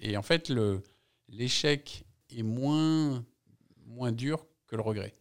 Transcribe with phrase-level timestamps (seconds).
[0.00, 0.52] Et en fait,
[1.28, 3.24] l'échec est moins,
[3.86, 5.12] moins dur que le regret.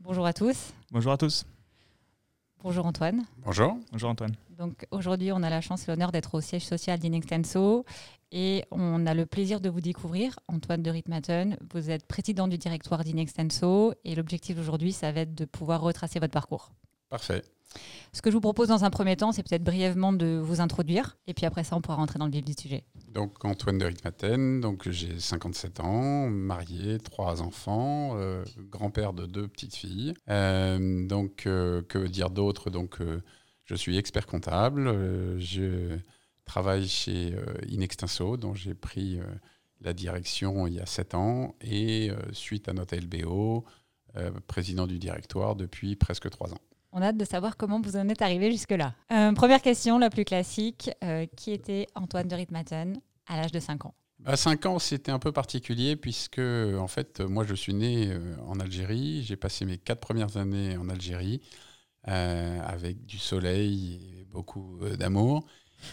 [0.00, 0.72] Bonjour à tous.
[0.90, 1.44] Bonjour à tous.
[2.62, 3.24] Bonjour Antoine.
[3.38, 3.78] Bonjour.
[3.92, 4.34] Bonjour Antoine.
[4.58, 7.86] Donc aujourd'hui, on a la chance et l'honneur d'être au siège social d'Inextenso
[8.32, 10.38] et on a le plaisir de vous découvrir.
[10.48, 15.34] Antoine de Ritmaten, vous êtes président du directoire d'Inextenso et l'objectif aujourd'hui, ça va être
[15.34, 16.72] de pouvoir retracer votre parcours.
[17.08, 17.42] Parfait.
[18.12, 21.16] Ce que je vous propose dans un premier temps, c'est peut-être brièvement de vous introduire
[21.26, 22.84] et puis après ça, on pourra rentrer dans le vif du sujet.
[23.08, 29.46] Donc Antoine de Ritmaten, donc j'ai 57 ans, marié, trois enfants, euh, grand-père de deux
[29.46, 30.14] petites filles.
[30.28, 32.70] Euh, donc euh, que dire d'autre?
[32.70, 32.98] Donc
[33.64, 35.96] je suis expert comptable, je
[36.44, 37.32] travaille chez
[37.68, 39.20] Inextinso, dont j'ai pris
[39.80, 43.64] la direction il y a sept ans et suite à notre LBO,
[44.48, 46.60] président du directoire depuis presque trois ans.
[46.92, 48.94] On a hâte de savoir comment vous en êtes arrivé jusque-là.
[49.12, 50.90] Euh, première question, la plus classique.
[51.04, 53.94] Euh, qui était Antoine de Ritmaten à l'âge de 5 ans?
[54.26, 58.34] À 5 ans, c'était un peu particulier puisque, en fait, moi, je suis né euh,
[58.46, 59.22] en Algérie.
[59.22, 61.40] J'ai passé mes quatre premières années en Algérie
[62.08, 65.44] euh, avec du soleil et beaucoup euh, d'amour.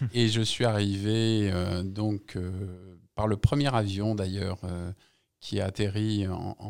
[0.14, 4.92] et je suis arrivé euh, donc euh, par le premier avion d'ailleurs euh,
[5.40, 6.66] qui a atterri en, en-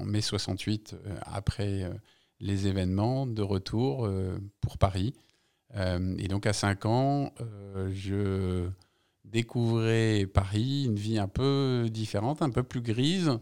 [0.00, 1.90] en mai 68 euh, après euh,
[2.40, 5.14] les événements de retour euh, pour Paris.
[5.74, 8.68] Euh, et donc à 5 ans, euh, je
[9.24, 13.38] découvrais Paris, une vie un peu différente, un peu plus grise.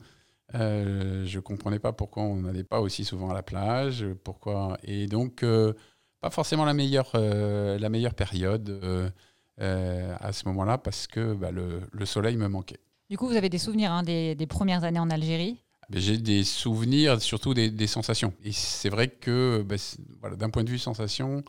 [0.53, 4.79] Je ne comprenais pas pourquoi on n'allait pas aussi souvent à la plage, pourquoi.
[4.85, 5.45] Et donc,
[6.21, 9.13] pas forcément la meilleure, la meilleure période
[9.59, 12.81] à ce moment-là parce que bah, le, le soleil me manquait.
[13.11, 15.61] Du coup, vous avez des souvenirs hein, des, premières années en Algérie?
[15.91, 18.33] J'ai des souvenirs, surtout des, sensations.
[18.45, 21.45] Et c'est vrai que c'est- voilà, d'un point de vue sensation,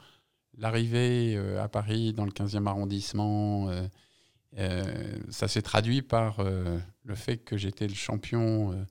[0.58, 3.88] l'arrivée euh, à Paris dans le 15e arrondissement, euh,
[4.58, 8.86] euh, ça s'est traduit par le fait que j'étais le champion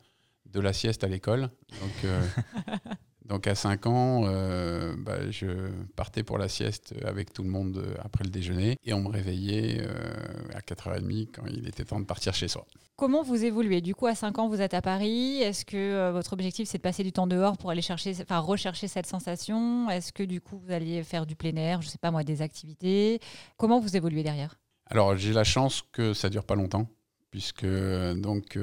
[0.46, 1.50] de la sieste à l'école.
[1.80, 2.12] Donc,
[3.24, 7.78] donc à 5 ans, euh, bah, je partais pour la sieste avec tout le monde
[7.78, 12.00] euh, après le déjeuner et on me réveillait euh, à 4h30 quand il était temps
[12.00, 12.66] de partir chez soi.
[12.96, 13.80] Comment vous évoluez?
[13.80, 15.40] Du coup, à 5 ans, vous êtes à Paris.
[15.40, 18.38] Est-ce que euh, votre objectif, c'est de passer du temps dehors pour aller chercher, enfin,
[18.40, 19.88] rechercher cette sensation?
[19.88, 22.42] Est-ce que du coup, vous alliez faire du plein air, je sais pas moi, des
[22.42, 23.20] activités?
[23.56, 24.56] Comment vous évoluez derrière?
[24.90, 26.86] Alors, j'ai la chance que ça dure pas longtemps,
[27.30, 28.58] puisque donc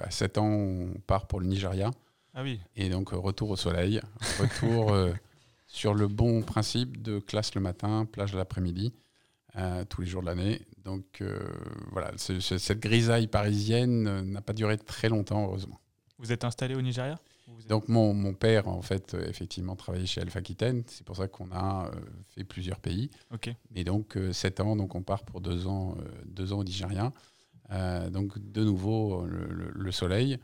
[0.00, 1.90] à 7 ans, on part pour le Nigeria.
[2.38, 2.60] Ah oui.
[2.76, 4.00] Et donc, euh, retour au soleil,
[4.38, 5.12] retour euh,
[5.66, 8.92] sur le bon principe de classe le matin, plage l'après-midi,
[9.56, 10.60] euh, tous les jours de l'année.
[10.84, 11.40] Donc, euh,
[11.92, 15.80] voilà, ce- ce- cette grisaille parisienne n'a pas duré très longtemps, heureusement.
[16.18, 17.18] Vous êtes installé au Nigeria
[17.58, 20.82] êtes- Donc, mon, mon père, en fait, effectivement, travaillait chez Alpha Aquitaine.
[20.88, 21.90] C'est pour ça qu'on a
[22.34, 23.10] fait plusieurs pays.
[23.32, 23.50] Ok.
[23.74, 25.96] Et donc, euh, 7 ans, donc on part pour deux ans,
[26.26, 27.12] deux ans au Nigeria.
[28.10, 30.38] Donc, de nouveau, le, le- le soleil.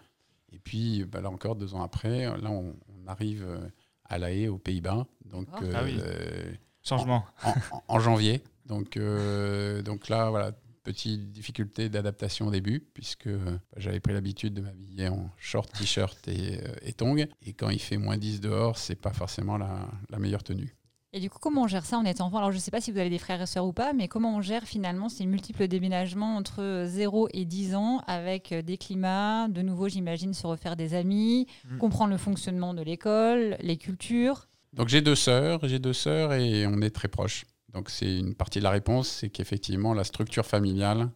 [0.52, 3.66] Et puis, bah, là encore, deux ans après, là, on, on arrive euh,
[4.04, 5.06] à La Haye, aux Pays-Bas.
[5.24, 5.96] Donc, euh, Ah oui.
[6.00, 6.52] euh,
[6.82, 7.24] Changement.
[7.44, 8.42] en, en- en janvier.
[8.66, 10.52] Donc, euh, donc là, voilà,
[10.84, 16.26] petite difficulté d'adaptation au début, puisque euh, j'avais pris l'habitude de m'habiller en short, t-shirt
[16.28, 17.26] et, et tongs.
[17.42, 20.74] Et quand il fait moins 10 dehors, c'est pas forcément la, la meilleure tenue.
[21.14, 22.38] Et du coup, comment on gère ça en étant enfant?
[22.38, 24.08] Alors, je ne sais pas si vous avez des frères et sœurs ou pas, mais
[24.08, 28.78] comment on gère finalement ces multiples déménagements entre 0 et 10 ans avec euh, des
[28.78, 31.78] climats, de nouveau, j'imagine, se refaire des amis, Mm.
[31.78, 36.66] comprendre le fonctionnement de l'école, les cultures Donc j'ai deux sœurs, j'ai deux sœurs et
[36.66, 37.44] on est très proches.
[37.74, 41.10] Donc c'est une partie de la réponse, c'est qu'effectivement la structure familiale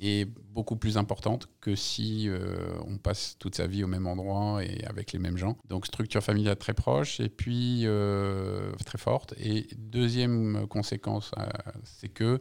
[0.00, 4.64] est beaucoup plus importante que si euh, on passe toute sa vie au même endroit
[4.64, 5.56] et avec les mêmes gens.
[5.68, 9.34] Donc structure familiale très proche et puis euh, très forte.
[9.38, 11.46] Et deuxième conséquence, euh,
[11.84, 12.40] c'est que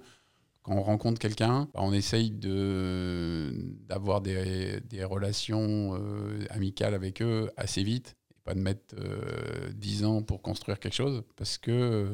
[0.64, 6.00] quand on rencontre quelqu'un, bah, on essaye d'avoir des, relations
[6.50, 10.96] amicales avec eux assez vite et pas de mettre euh, 10 ans pour construire quelque
[10.96, 12.08] chose parce que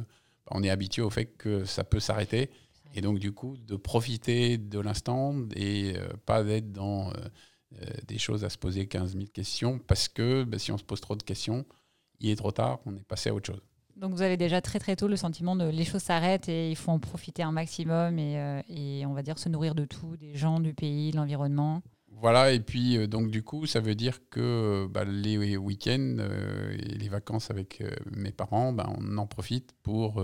[0.46, 2.50] bah, on est habitué au fait que ça peut s'arrêter
[2.96, 7.14] et donc du coup de profiter de l'instant et euh, pas d'être dans euh,
[7.82, 10.84] euh, des choses à se poser 15 000 questions parce que bah, si on se
[10.84, 11.66] pose trop de questions,
[12.20, 13.62] il est trop tard, on est passé à autre chose.
[13.96, 16.76] Donc vous avez déjà très très tôt le sentiment de les choses s'arrêtent et il
[16.76, 20.16] faut en profiter un maximum et, euh, et on va dire se nourrir de tout,
[20.18, 21.84] des gens, du pays, de l'environnement.
[22.12, 26.18] Voilà, et puis donc du coup, ça veut dire que bah, les week-ends
[26.72, 27.82] et les vacances avec
[28.12, 30.22] mes parents, bah, on en profite pour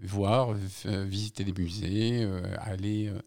[0.00, 3.20] voir, v- visiter des musées, euh, aller euh,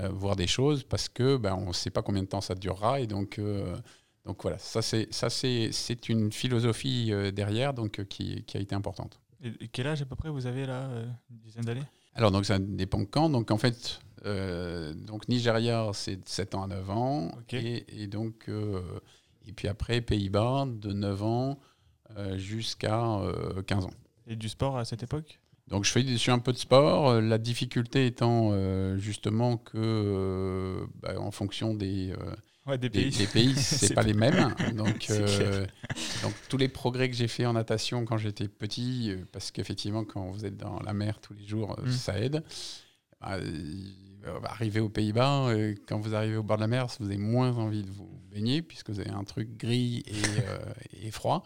[0.00, 2.54] euh, voir des choses, parce que bah, on ne sait pas combien de temps ça
[2.54, 3.76] durera, et donc, euh,
[4.24, 8.56] donc voilà, ça c'est ça c'est c'est une philosophie euh, derrière, donc euh, qui, qui
[8.56, 9.18] a été importante.
[9.42, 11.84] Et, quel âge à peu près vous avez là euh, Une dizaine d'années?
[12.14, 13.30] Alors, donc, ça dépend quand.
[13.30, 17.30] Donc, en fait, euh, donc Nigeria, c'est de 7 ans à 9 ans.
[17.52, 18.80] Et, et donc, euh,
[19.46, 21.60] et puis après, Pays-Bas, de 9 ans
[22.16, 23.90] euh, jusqu'à euh, 15 ans.
[24.26, 25.38] Et du sport à cette époque?
[25.68, 27.10] Donc, je fais, un peu de sport.
[27.10, 32.12] euh, La difficulté étant euh, justement que, euh, bah, en fonction des,
[32.66, 33.16] Ouais, des des, pays.
[33.16, 34.54] des pays, c'est pas les mêmes.
[34.76, 35.10] Donc,
[36.48, 40.44] tous les progrès que j'ai fait en natation quand j'étais petit, parce qu'effectivement, quand vous
[40.44, 41.90] êtes dans la mer tous les jours, Mm.
[41.90, 42.42] ça aide.
[43.20, 43.38] Bah,
[44.44, 45.48] arriver aux Pays-Bas,
[45.86, 48.62] quand vous arrivez au bord de la mer, vous avez moins envie de vous baigner,
[48.62, 50.58] puisque vous avez un truc gris et, euh,
[51.02, 51.44] et froid.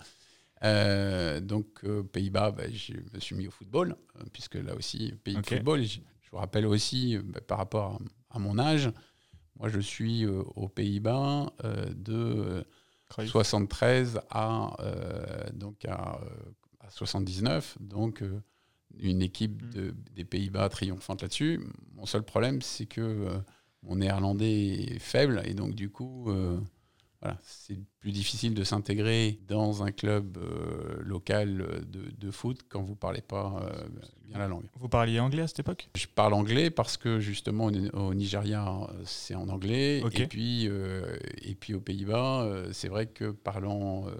[0.64, 5.12] Euh, donc, euh, Pays-Bas, bah, je me suis mis au football, euh, puisque là aussi,
[5.24, 5.82] pays de football.
[5.82, 8.00] Je, je vous rappelle aussi, euh, bah, par rapport
[8.30, 8.90] à, à mon âge,
[9.58, 11.52] moi, je suis aux Pays-Bas
[11.94, 12.62] de euh,
[13.08, 13.30] Cruyff.
[13.30, 14.76] 73 à,
[15.52, 16.28] donc à, euh,
[16.80, 17.76] à 79.
[17.80, 18.24] Donc,
[18.98, 19.70] une équipe Mm.
[19.70, 21.60] de- des Pays-Bas triomphante là-dessus.
[21.94, 23.38] Mon seul problème, c'est que euh,
[23.82, 26.58] mon néerlandais est faible et donc, du coup, euh,
[27.22, 32.82] voilà, c'est plus difficile de s'intégrer dans un club euh, local de, de foot quand
[32.82, 33.88] vous ne parlez pas euh,
[34.28, 34.64] bien la langue.
[34.80, 35.88] Vous parliez anglais à cette époque?
[35.94, 40.02] Je parle anglais parce que justement au, Nigeria euh, c'est en anglais.
[40.14, 44.12] Et puis euh, et puis aux Pays-Bas euh, c'est vrai que parlant euh,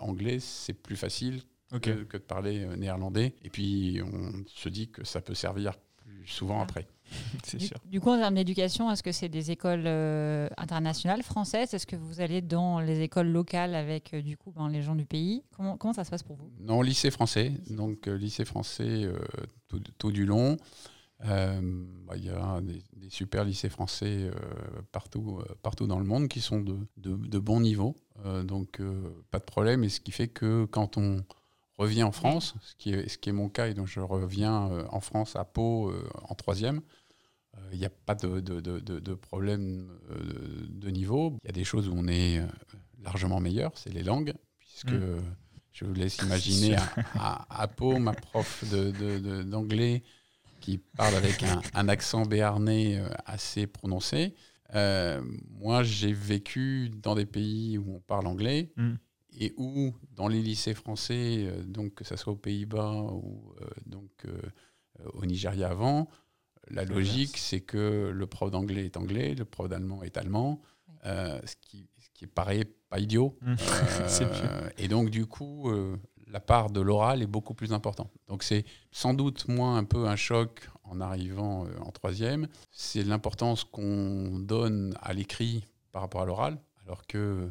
[0.00, 1.42] anglais c'est plus facile
[1.80, 3.34] que, que de parler euh, néerlandais.
[3.44, 6.64] Et puis on se dit que ça peut servir plus souvent Ah.
[6.64, 6.88] après.
[7.44, 7.78] C'est Du, sûr.
[7.84, 11.74] du coup, en termes d'éducation, est-ce que c'est des écoles euh, internationales françaises?
[11.74, 14.94] Est-ce que vous allez dans les écoles locales avec euh, du coup ben, les gens
[14.94, 15.42] du pays?
[15.56, 16.50] Comment, comment ça se passe pour vous?
[16.60, 19.08] Non, lycée français, donc euh, lycée français
[19.68, 20.56] tout, tout du long.
[21.20, 24.30] Bah, Il y a des, des super lycées français
[24.92, 28.80] partout, partout dans le monde qui sont de, de, de bons niveaux, Euh, donc
[29.30, 29.84] pas de problème.
[29.84, 31.24] Et ce qui fait que quand on
[31.76, 34.70] revient en France, ce qui est, ce qui est mon cas, et donc je reviens
[34.72, 36.80] euh, en France à Pau euh, en troisième,
[37.72, 41.36] il n'y a pas de, de, de, de- problème euh, de niveau.
[41.44, 42.46] Il y a des choses où on est euh,
[43.02, 45.22] largement meilleur, c'est les langues, puisque Mm.
[45.72, 50.02] je vous laisse imaginer à, à, à Pau, ma prof de- de- de- d'anglais
[50.60, 54.34] qui parle avec un, un accent béarnais euh, assez prononcé.
[54.74, 58.94] Euh, moi, j'ai vécu dans des pays où on parle anglais Mm.
[59.40, 63.66] et où, dans les lycées français, euh, donc que ce soit aux Pays-Bas ou euh,
[63.86, 64.40] donc, euh,
[65.00, 66.08] euh, au Nigeria avant,
[66.70, 70.94] la logique, c'est que le prof d'anglais est anglais, le prof d'allemand est allemand, Oui.
[71.06, 73.36] euh, ce, qui, ce qui paraît pas idiot.
[73.42, 73.54] Mm.
[74.08, 78.10] C'est Euh, et donc, du coup, euh, la part de l'oral est beaucoup plus importante.
[78.28, 82.48] Donc, c'est sans doute moins un peu un choc en arrivant euh, en troisième.
[82.70, 87.50] C'est l'importance qu'on donne à l'écrit par rapport à l'oral, alors que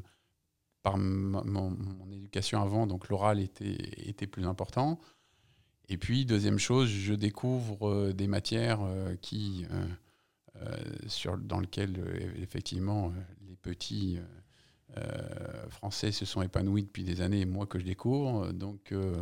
[0.83, 3.77] par mon, mon éducation avant, donc l'oral était,
[4.09, 4.99] était plus important.
[5.89, 9.85] Et puis, deuxième chose, je découvre euh, des matières euh, qui, euh,
[10.63, 10.75] euh,
[11.07, 13.13] sur, dans lesquelles, euh, effectivement,
[13.47, 14.19] les petits
[15.69, 18.51] français se sont épanouis depuis des années, moi que je découvre.
[18.51, 19.15] Donc, euh,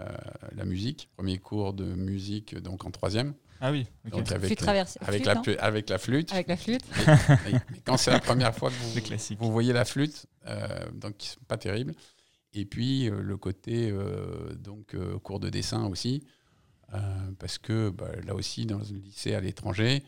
[0.00, 0.06] euh,
[0.54, 3.86] la musique, premier cours de musique donc en troisième, Ah oui.
[4.10, 6.32] Donc, avec, Flûte traversée- avec, flûte, la, avec la flûte.
[6.32, 6.82] Avec la flûte
[7.46, 8.74] Et- et quand c'est la première fois que
[9.38, 11.94] vous, voyez la flûte, euh, donc c'est pas terrible.
[12.52, 16.22] Et puis euh, le côté euh, donc euh, cours de dessin aussi,
[17.38, 20.02] parce que bah, là aussi dans le lycée à l'étranger,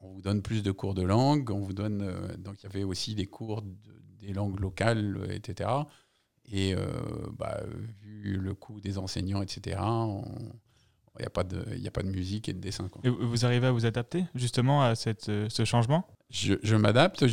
[0.00, 2.84] on vous donne plus de cours de langue, on vous donne donc il y avait
[2.84, 3.74] aussi des cours de-
[4.20, 5.68] des langues locales, etc.
[6.46, 6.74] Et
[7.38, 7.60] bah,
[8.00, 9.80] vu le coût des enseignants, etc.
[11.18, 12.88] Il n'y a, pas de- il y a pas de musique et de dessin.
[12.88, 13.00] quoi.
[13.04, 16.06] Et vous arrivez à vous adapter justement à cette, euh, ce changement?
[16.30, 17.26] Je, je m'adapte,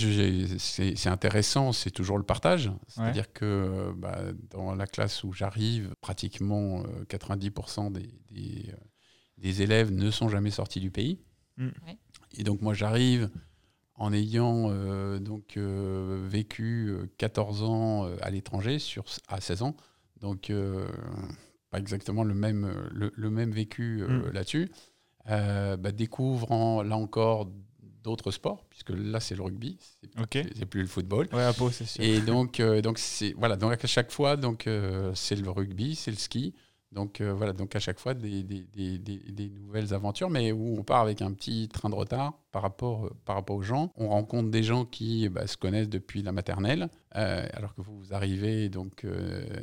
[0.57, 2.69] c'est c'est intéressant, c'est toujours le partage.
[2.89, 4.19] C'est-à-dire que euh, bah,
[4.49, 8.75] dans la classe où j'arrive, pratiquement euh, 90% des, des, euh,
[9.37, 11.21] des élèves ne sont jamais sortis du pays.
[11.55, 11.67] Mm.
[11.87, 11.97] Ouais.
[12.37, 13.29] Et donc moi j'arrive
[13.95, 19.61] en ayant euh, donc, euh, vécu euh, 14 ans euh, à l'étranger sur, à 16
[19.61, 19.77] ans.
[20.19, 20.85] Donc euh,
[21.69, 24.31] pas exactement le même, euh, le, le même vécu euh, Mm.
[24.33, 24.71] là-dessus.
[25.29, 27.47] Euh, bah, découvrant là encore
[28.03, 29.77] d'autres sports, puisque là c'est le rugby,
[30.31, 31.27] c'est plus le football.
[31.33, 32.03] Ouais, à Pau, c'est sûr.
[32.03, 35.95] Et donc, euh, donc c'est voilà, donc à chaque fois, donc euh, c'est le rugby,
[35.95, 36.53] c'est le ski.
[36.91, 40.83] Donc euh, voilà, donc à chaque fois des, des, des, nouvelles aventures, mais où on
[40.83, 43.91] part avec un petit train de retard par rapport, par rapport aux gens.
[43.95, 48.69] On rencontre des gens qui bah, se connaissent depuis la maternelle, alors que vous arrivez
[48.69, 49.05] donc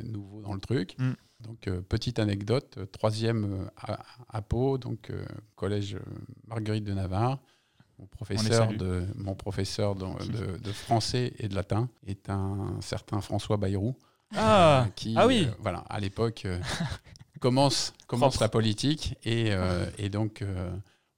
[0.03, 0.95] nouveau dans le truc.
[0.99, 1.11] Mm.
[1.41, 5.23] Donc euh, petite anecdote, euh, troisième euh, à, à Pau, donc euh,
[5.55, 5.97] collège
[6.47, 7.37] Marguerite de Navarre.
[7.99, 13.21] Mon professeur, de, mon professeur de, de- de français et de latin est un certain
[13.21, 13.95] François Bayrou.
[14.35, 15.45] Ah, qui, ah oui.
[15.47, 16.45] euh, voilà, à l'époque,
[17.39, 19.51] commence, commence la politique et,
[19.97, 20.43] et donc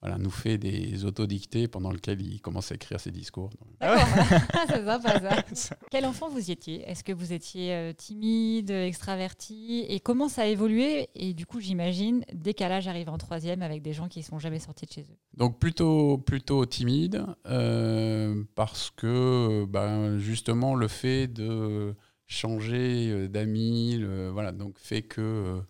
[0.01, 3.49] voilà, nous fait des autodictés pendant lesquels il commence à écrire ses discours.
[3.81, 5.77] Ah c'est sympa ça.
[5.91, 6.89] Quel enfant vous y étiez?
[6.89, 9.85] Est-ce que vous étiez euh, timide, extraverti?
[9.87, 11.09] Et comment ça a évolué?
[11.15, 14.59] Et du coup, j'imagine, décalage arrive en troisième avec des gens qui ne sont jamais
[14.59, 15.17] sortis de chez eux.
[15.35, 21.95] Donc plutôt, plutôt timide, euh, parce que ben, justement le fait de
[22.27, 25.61] changer euh, d'amis, voilà, donc fait que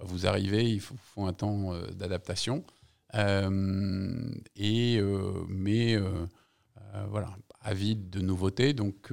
[0.00, 2.64] vous arrivez, il faut, faut un temps d'adaptation.
[3.16, 6.26] Euh, et, euh, mais euh,
[7.08, 7.30] voilà,
[7.60, 9.12] avide de nouveautés, donc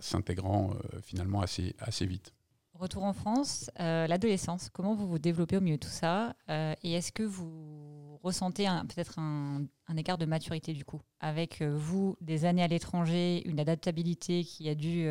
[0.00, 0.70] s'intégrant
[1.02, 2.32] finalement assez, assez vite.
[2.74, 6.34] Retour en France, l'adolescence, comment vous vous développez au milieu de tout ça
[6.82, 9.66] Et est-ce que vous ressentez peut-être un,
[9.96, 14.74] écart de maturité du coup Avec vous, des années à l'étranger, une adaptabilité qui a
[14.74, 15.06] dû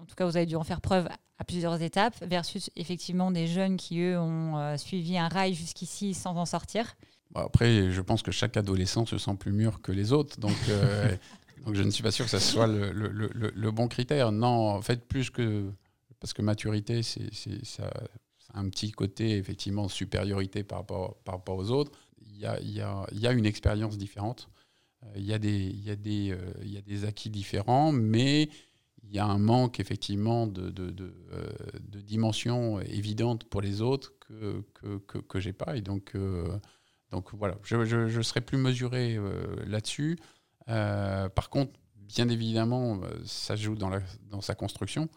[0.00, 3.46] en tout cas, vous avez dû en faire preuve à plusieurs étapes, versus effectivement des
[3.46, 6.96] jeunes qui, eux, ont euh, suivi un rail jusqu'ici sans en sortir
[7.34, 11.16] Après, je pense que chaque adolescent se sent plus mûr que les autres, donc, euh,
[11.64, 14.32] donc je ne suis pas sûr que ce soit le, le, le, bon critère.
[14.32, 15.70] Non, en fait, plus que.
[16.20, 17.32] Parce que maturité, c'est
[17.64, 17.88] ça,
[18.52, 21.92] un petit côté, effectivement, supériorité par rapport, par rapport aux autres.
[22.20, 24.48] Il y a, il y a, il y a une expérience différente.
[25.04, 27.92] Euh, il y, a des, il, y a des, il y a des acquis différents,
[27.92, 28.48] mais
[29.08, 31.50] il y a un manque effectivement de, de, de, euh,
[32.02, 35.76] dimension évidente pour les autres que, que, que, pas.
[35.76, 36.46] Et donc, euh,
[37.10, 40.18] donc voilà, je, je, je, serai plus mesuré euh, là-dessus.
[40.66, 44.00] par contre, bien évidemment, ça joue dans, la,
[44.30, 45.08] dans sa construction.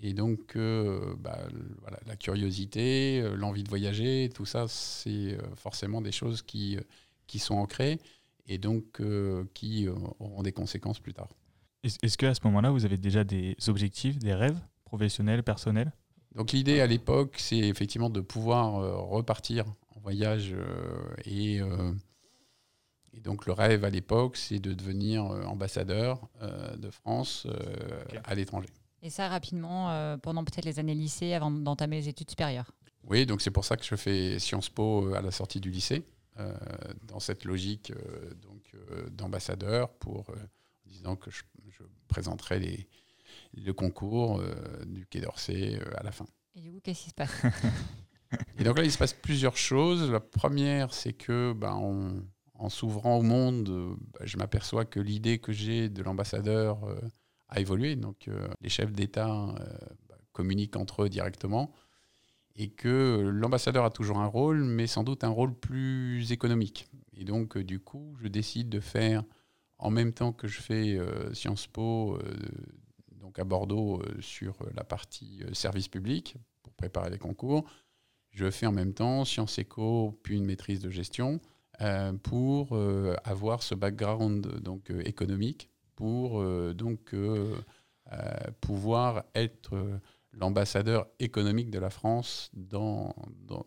[0.00, 1.38] Et donc, bah,
[1.80, 6.78] voilà, la curiosité, l'envie de voyager, tout ça, c'est forcément des choses qui,
[7.26, 7.98] qui sont ancrées
[8.46, 9.02] et donc
[9.54, 11.28] qui auront des conséquences plus tard.
[11.84, 15.92] Est-ce qu'à ce, moment-là, vous avez déjà des objectifs, des rêves professionnels, personnels?
[16.34, 21.92] Donc l'idée à l'époque, c'est effectivement de pouvoir euh, repartir en voyage euh, et, euh,
[23.12, 26.28] et, donc le rêve à l'époque, c'est de devenir ambassadeur
[26.76, 27.46] de France
[28.24, 28.68] à l'étranger.
[29.02, 32.70] Et ça rapidement pendant peut-être les années lycée avant d'entamer les études supérieures?
[33.04, 36.04] Oui, donc c'est pour ça que je fais Sciences Po à la sortie du lycée,
[37.04, 37.92] dans cette logique
[38.42, 38.76] donc
[39.10, 40.26] d'ambassadeur pour
[40.88, 41.42] disant que je,
[42.08, 42.88] présenterai les,
[43.54, 46.26] le concours euh, du Quai d'Orsay euh, à la fin.
[46.54, 47.42] Et du coup, qu'est-ce qui se passe?
[48.58, 50.10] Et donc là, il se passe plusieurs choses.
[50.10, 52.22] La première, c'est que ben,
[52.54, 56.98] en s'ouvrant au monde, ben, je m'aperçois que l'idée que j'ai de l'ambassadeur euh,
[57.48, 57.96] a évolué.
[57.96, 58.28] Donc
[58.60, 59.26] les chefs d'État
[60.08, 61.72] ben, communiquent entre eux directement
[62.58, 66.88] et que l'ambassadeur a toujours un rôle, mais sans doute un rôle plus économique.
[67.16, 69.22] Et donc, du coup, je décide de faire
[69.78, 72.20] en même temps que je fais euh, Sciences Po euh,
[73.12, 77.64] donc à Bordeaux euh, sur la partie service public pour préparer les concours,
[78.30, 81.40] je fais en même temps Sciences Éco puis une maîtrise de gestion
[82.24, 82.76] pour
[83.22, 86.44] avoir ce background donc économique pour
[86.74, 87.14] donc
[88.60, 90.00] pouvoir être
[90.32, 93.14] l'ambassadeur économique de la France dans,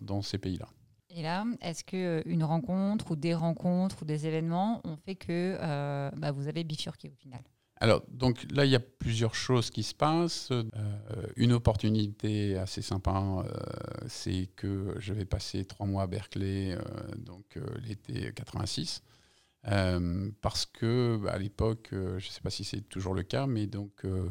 [0.01, 0.67] dans ces pays-là.
[1.13, 6.09] Et là, est-ce qu'une rencontre ou des rencontres ou des événements ont fait que euh,
[6.15, 7.41] bah, vous avez bifurqué au final?
[7.81, 10.51] Alors, donc là, il y a plusieurs choses qui se passent.
[10.51, 10.67] Euh,
[11.35, 13.51] une opportunité assez sympa, euh,
[14.07, 16.77] c'est que je vais passer trois mois à Berkeley,
[17.17, 19.01] donc l'été 86,
[20.41, 23.65] parce que bah, à l'époque, je ne sais pas si c'est toujours le cas, mais
[23.67, 24.29] donc euh,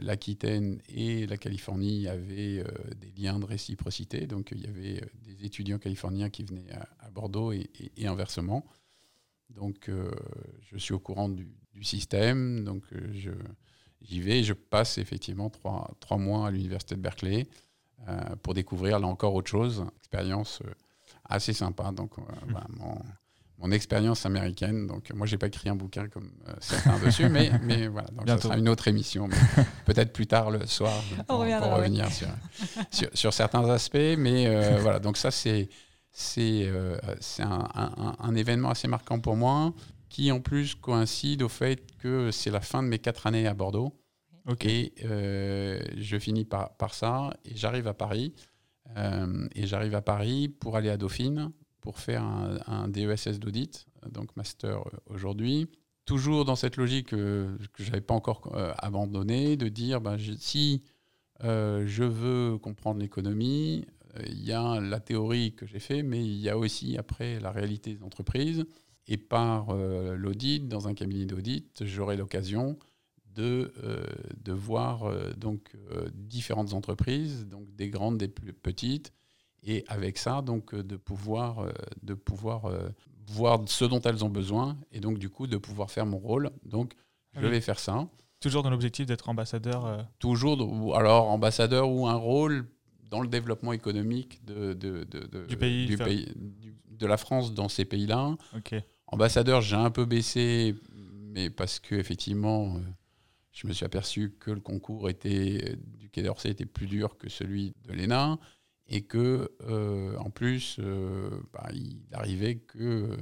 [0.00, 4.26] l'Aquitaine et la Californie avaient euh, des liens de réciprocité.
[4.26, 7.68] Donc il y avait euh, des étudiants californiens qui venaient à, Bordeaux et,
[8.04, 8.66] inversement.
[9.48, 9.90] Donc
[10.60, 11.48] je suis au courant du,
[11.82, 12.64] système.
[12.64, 12.82] Donc
[14.02, 17.46] j'y vais et je passe effectivement trois, trois mois à l'université de Berkeley
[18.42, 19.86] pour découvrir là encore autre chose.
[19.98, 20.62] Expérience
[21.24, 21.90] assez sympa.
[21.92, 22.98] Donc vraiment mon
[23.72, 24.86] expérience américaine.
[24.86, 28.08] Donc, moi, j'ai pas écrit un bouquin comme euh, certains dessus, mais, mais voilà.
[28.08, 29.28] Donc, ça sera une autre émission.
[29.84, 30.92] Peut-être plus tard le soir
[31.26, 32.28] pour, revenir sur,
[33.14, 33.96] sur, certains aspects.
[34.18, 35.68] Mais euh, voilà, donc ça, c'est
[36.12, 36.96] c'est euh,
[37.40, 39.74] un, un, un, événement assez marquant pour moi,
[40.08, 43.52] qui en plus coïncide au fait que c'est la fin de mes quatre années à
[43.52, 43.92] Bordeaux.
[44.62, 48.32] Et je finis par, par ça, et j'arrive à Paris.
[48.96, 51.52] et j'arrive à Paris pour aller à Dauphine,
[51.86, 55.68] pour faire un, DESS d'audit, donc master euh, aujourd'hui.
[56.04, 60.16] Toujours dans cette logique euh, que je n'avais pas encore euh, abandonnée, de dire ben,
[60.36, 60.82] si
[61.40, 63.86] je veux comprendre l'économie,
[64.26, 67.52] il y a la théorie que j'ai fait, mais il y a aussi après la
[67.52, 68.64] réalité des entreprises.
[69.06, 72.76] Et par l'audit, dans un cabinet d'audit, j'aurai l'occasion
[73.32, 73.72] de,
[74.42, 75.76] de voir donc
[76.14, 79.12] différentes entreprises, donc des grandes, des plus petites,
[79.62, 81.66] et avec ça donc de pouvoir
[82.02, 82.70] de pouvoir
[83.28, 86.50] voir ce dont elles ont besoin et donc du coup de pouvoir faire mon rôle.
[86.64, 86.94] Donc
[87.34, 88.08] je vais faire ça.
[88.40, 92.66] Toujours dans l'objectif d'être ambassadeur euh Toujours, alors ambassadeur ou un rôle
[93.10, 94.74] dans le développement économique de,
[95.48, 96.32] du pays, du pays
[96.90, 98.36] de la France dans ces pays-là.
[99.08, 102.80] Ambassadeur, j'ai un peu baissé, mais parce que effectivement, euh,
[103.52, 107.28] je me suis aperçu que le concours était, du Quai d'Orsay était plus dur que
[107.28, 108.38] celui de l'ENA
[108.88, 110.80] et que euh, en plus,
[111.52, 113.16] bah, il arrivait que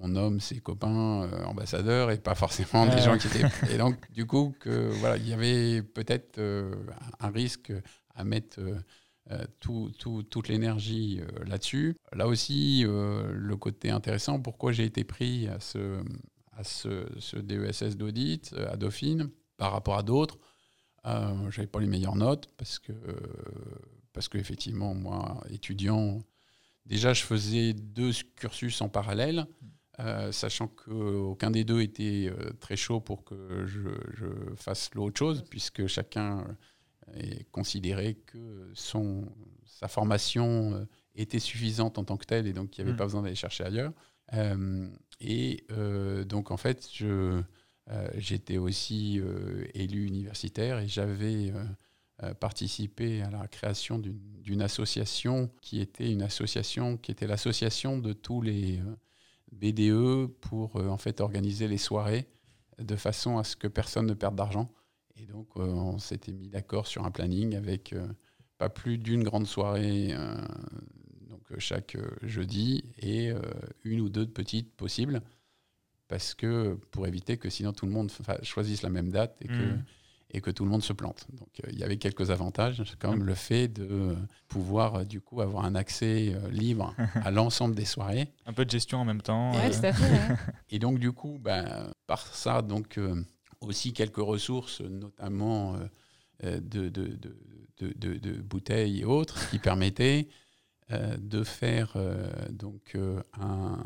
[0.00, 3.46] on nomme ses copains euh, ambassadeurs et pas forcément des gens qui étaient.
[3.72, 6.74] Et donc, du coup, que, voilà, il y avait peut-être euh,
[7.20, 7.72] un risque
[8.14, 8.60] à mettre
[9.30, 11.96] euh, tout, toute l'énergie là-dessus.
[12.12, 16.02] Là aussi, le côté intéressant, pourquoi j'ai été pris à ce,
[16.52, 20.38] à ce, ce DESS d'audit à Dauphine par rapport à d'autres.
[21.06, 22.92] Euh, j'avais pas les meilleures notes parce que,
[24.18, 26.18] parce que effectivement, moi, étudiant,
[26.86, 29.46] déjà, je faisais deux cursus en parallèle.
[30.00, 33.90] Euh, sachant qu'aucun des deux était euh, très chaud pour que je,
[34.56, 36.48] fasse l'autre chose, puisque chacun
[37.14, 39.28] est considéré que son,
[39.64, 40.84] sa formation euh,
[41.14, 42.98] était suffisante en tant que telle, et donc il n'y avait mm.
[42.98, 43.92] pas besoin d'aller chercher ailleurs.
[45.20, 45.64] et
[46.26, 46.90] donc en fait,
[48.16, 49.20] j'étais aussi
[49.74, 51.52] élu universitaire et j'avais
[52.40, 58.42] participé à la création d'une association qui était une association qui était l'association de tous
[58.42, 58.80] les
[59.52, 62.26] BDE pour euh, en fait organiser les soirées
[62.78, 64.70] de façon à ce que personne ne perde d'argent.
[65.16, 68.06] Et donc euh, on s'était mis d'accord sur un planning avec euh,
[68.58, 70.12] pas plus d'une grande soirée
[71.28, 73.30] donc chaque jeudi et
[73.84, 75.22] une ou deux petites possibles
[76.08, 78.10] parce que pour éviter que sinon tout le monde
[78.42, 79.84] choisisse la même date et que mmh
[80.30, 81.26] et que tout le monde se plante.
[81.32, 84.16] Donc euh, il y avait quelques avantages, comme le fait de
[84.48, 86.94] pouvoir euh, du coup avoir un accès euh, libre
[87.24, 88.28] à l'ensemble des soirées.
[88.46, 89.52] Un peu de gestion en même temps.
[89.54, 89.94] Ouais, fait,
[90.70, 93.00] et donc du coup, ben, par ça, donc
[93.60, 95.76] aussi quelques ressources, notamment
[96.42, 100.28] de, de, de, de, bouteilles et autres, qui permettaient
[100.90, 101.96] de faire
[102.50, 102.96] donc
[103.38, 103.82] un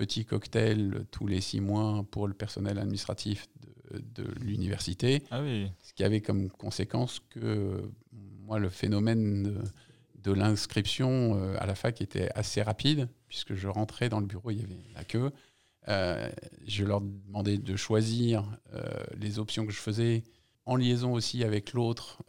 [0.00, 3.48] petit cocktail tous les six mois pour le personnel administratif
[3.92, 5.22] de l'université.
[5.30, 5.42] Ah
[5.82, 7.82] ce qui avait comme conséquence que
[8.46, 9.62] moi, le phénomène
[10.22, 14.50] de, l'inscription euh, à la fac était assez rapide, puisque je rentrais dans le bureau,
[14.50, 15.32] il y avait la queue.
[15.88, 16.30] Euh,
[16.66, 20.24] je leur demandais de choisir euh, les options que je faisais
[20.64, 22.22] en liaison aussi avec l'autre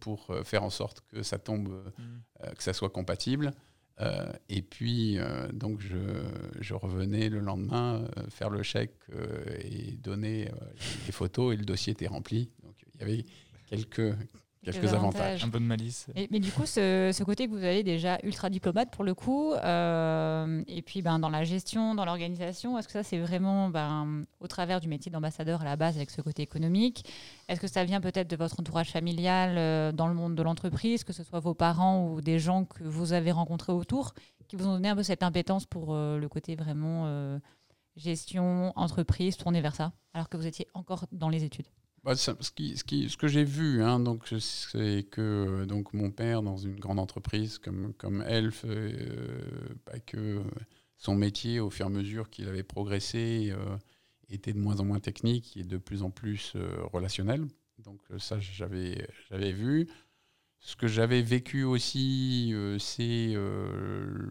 [0.00, 2.54] pour faire en sorte que ça tombe, mmh.
[2.56, 3.52] que ça soit compatible.
[4.00, 8.94] Euh, et puis, euh, donc, je, revenais le lendemain euh, faire le chèque
[9.60, 10.50] et donner
[11.06, 12.50] les photos et le dossier était rempli.
[12.62, 13.24] Donc, il y avait
[13.66, 14.14] quelques,
[14.72, 15.44] quelques avantages.
[15.44, 16.06] Un peu de malice.
[16.30, 20.62] mais du coup, ce, côté que vous avez déjà ultra diplomate pour le coup, euh,
[20.66, 24.46] et puis ben, dans la gestion, dans l'organisation, est-ce que ça c'est vraiment ben, au
[24.46, 27.04] travers du métier d'ambassadeur à la base avec ce côté économique?
[27.48, 31.04] Est-ce que ça vient peut-être de votre entourage familial euh, dans le monde de l'entreprise,
[31.04, 34.14] que ce soit vos parents ou des gens que vous avez rencontrés autour,
[34.48, 37.38] qui vous ont donné un peu cette impétence pour euh, le côté vraiment
[37.96, 41.66] gestion, entreprise, tourner vers ça, alors que vous étiez encore dans les études?
[42.08, 44.02] Bah, ce, que j'ai vu, hein,
[44.40, 49.28] c'est que donc, mon père, dans une grande entreprise comme, comme Elf, euh,
[49.84, 50.42] bah, que
[50.96, 53.76] son métier, au fur et à mesure qu'il avait progressé, euh,
[54.30, 57.46] était de moins en moins technique et de plus en plus euh, relationnel.
[57.76, 59.86] Donc ça, j'avais vu.
[60.60, 63.36] Ce que j'avais vécu aussi, c'est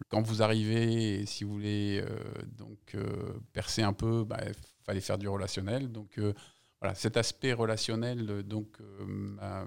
[0.08, 2.04] quand vous arrivez, si vous voulez
[2.58, 2.96] donc
[3.52, 4.40] percer un peu, il bah,
[4.82, 5.92] fallait faire du relationnel.
[5.92, 6.18] Donc
[6.80, 9.66] voilà, cet aspect relationnel euh, donc, euh,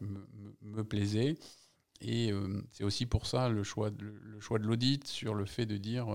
[0.61, 1.37] me, plaisait.
[1.99, 5.45] Et euh, c'est aussi pour ça le choix de, le choix de l'audit sur le
[5.45, 6.07] fait de dire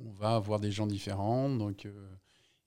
[0.00, 1.88] on va avoir des gens différents donc,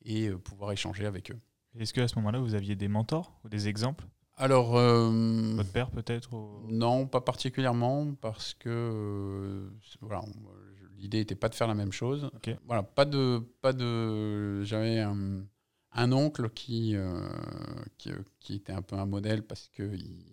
[0.04, 1.38] et pouvoir échanger avec eux.
[1.78, 4.08] Est-ce qu'à ce, moment-là, vous aviez des mentors ou des exemples?
[4.38, 6.30] Alors, votre père peut-être
[6.70, 9.70] Non, pas particulièrement parce que
[10.00, 10.22] voilà,
[10.98, 12.32] l'idée n'était pas de faire la même chose.
[12.66, 15.44] Voilà, pas de, pas de, j'avais un,
[15.94, 17.28] un oncle qui, euh,
[18.08, 20.24] euh, qui, était un peu un modèle parce qu'il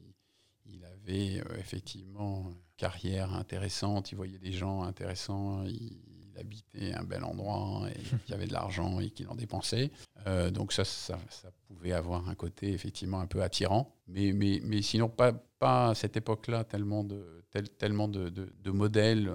[0.66, 5.98] il avait euh, effectivement une carrière intéressante, il voyait des gens intéressants, il,
[6.38, 9.90] habitait un bel endroit et il avait de l'argent et qu'il en dépensait.
[10.52, 11.18] donc ça, ça,
[11.66, 13.96] pouvait avoir un côté effectivement un peu attirant.
[14.06, 17.42] Mais, mais, mais sinon, pas, pas à cette époque-là tellement de,
[17.78, 19.34] tellement de, de, modèles.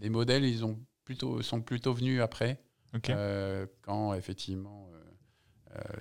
[0.00, 2.58] les modèles, ils ont plutôt, sont plutôt venus après.
[3.10, 4.88] Euh, quand effectivement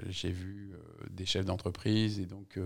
[0.07, 0.73] j'ai vu
[1.11, 2.59] des chefs d'entreprise et donc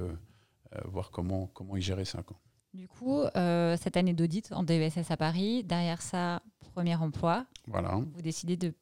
[0.86, 2.24] voir comment, comment ils géraient ça.
[2.24, 2.40] Quoi.
[2.74, 7.46] Du coup, cette année d'audit en DESS à Paris, derrière ça, premier emploi.
[7.68, 7.96] Voilà.
[8.14, 8.74] Vous décidez de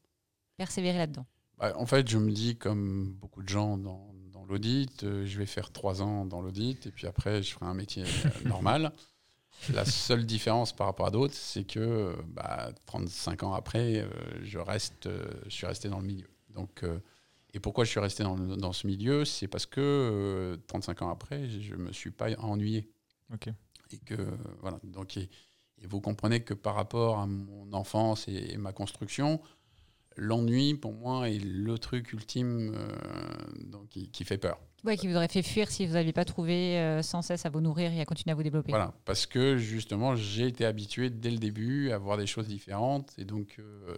[0.58, 1.26] persévérer là-dedans.
[1.58, 5.46] Bah, en fait, je me dis, comme beaucoup de gens dans, dans l'audit, je vais
[5.46, 8.04] faire trois ans dans l'audit et puis après, je ferai un métier
[8.46, 8.92] normal.
[9.74, 14.08] La seule différence par rapport à d'autres, c'est que bah, 35 ans après, euh,
[14.42, 16.28] je, reste, euh, je suis resté dans le milieu.
[16.50, 17.00] Donc, euh,
[17.54, 19.24] et pourquoi je suis resté dans, dans ce milieu?
[19.24, 22.90] C'est parce que 35 ans après, je ne me suis pas ennuyé.
[23.92, 24.16] Et que,
[24.62, 25.30] voilà, donc, et,
[25.84, 29.42] vous comprenez que par rapport à mon enfance et, ma construction,
[30.18, 32.76] l'ennui, pour moi, est le truc ultime
[33.70, 34.60] donc, qui fait peur.
[34.84, 37.50] Oui, qui vous aurait fait fuir si vous n'aviez pas trouvé euh, sans cesse à
[37.50, 38.72] vous nourrir et à continuer à vous développer.
[38.72, 43.14] Voilà, parce que justement, j'ai été habitué dès le début à voir des choses différentes
[43.20, 43.96] et donc euh,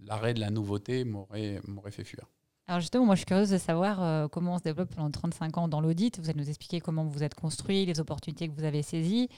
[0.00, 2.24] l'arrêt de la nouveauté m'aurait fait fuir.
[2.66, 5.58] Alors justement, moi je suis curieuse de savoir euh, comment on se développe pendant 35
[5.58, 6.18] ans dans l'audit.
[6.18, 9.28] Vous allez nous expliquer comment vous êtes construit, les opportunités que vous avez saisies.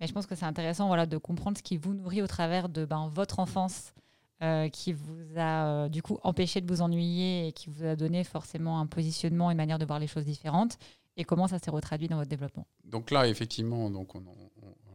[0.00, 2.68] Mais je pense que c'est intéressant voilà, de comprendre ce qui vous nourrit au travers
[2.68, 3.92] de ben, votre enfance
[4.42, 7.96] euh, qui vous a euh, du coup empêché de vous ennuyer et qui vous a
[7.96, 10.78] donné forcément un positionnement et une manière de voir les choses différentes
[11.16, 12.66] et comment ça s'est retraduit dans votre développement?
[12.84, 14.12] Donc là, effectivement, donc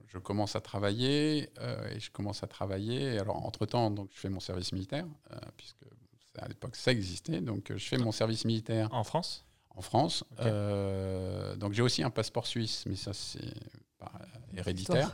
[0.08, 3.20] je commence à travailler euh, et je commence à travailler.
[3.20, 5.06] Alors entre-temps, donc, je fais mon service militaire,
[5.58, 5.84] puisque
[6.38, 7.42] à l'époque ça existait.
[7.42, 8.94] Donc je fais mon service militaire.
[8.94, 9.46] En France?
[9.76, 10.24] En France.
[11.58, 13.54] donc j'ai aussi un passeport suisse, mais ça c'est
[14.56, 15.12] héréditaire.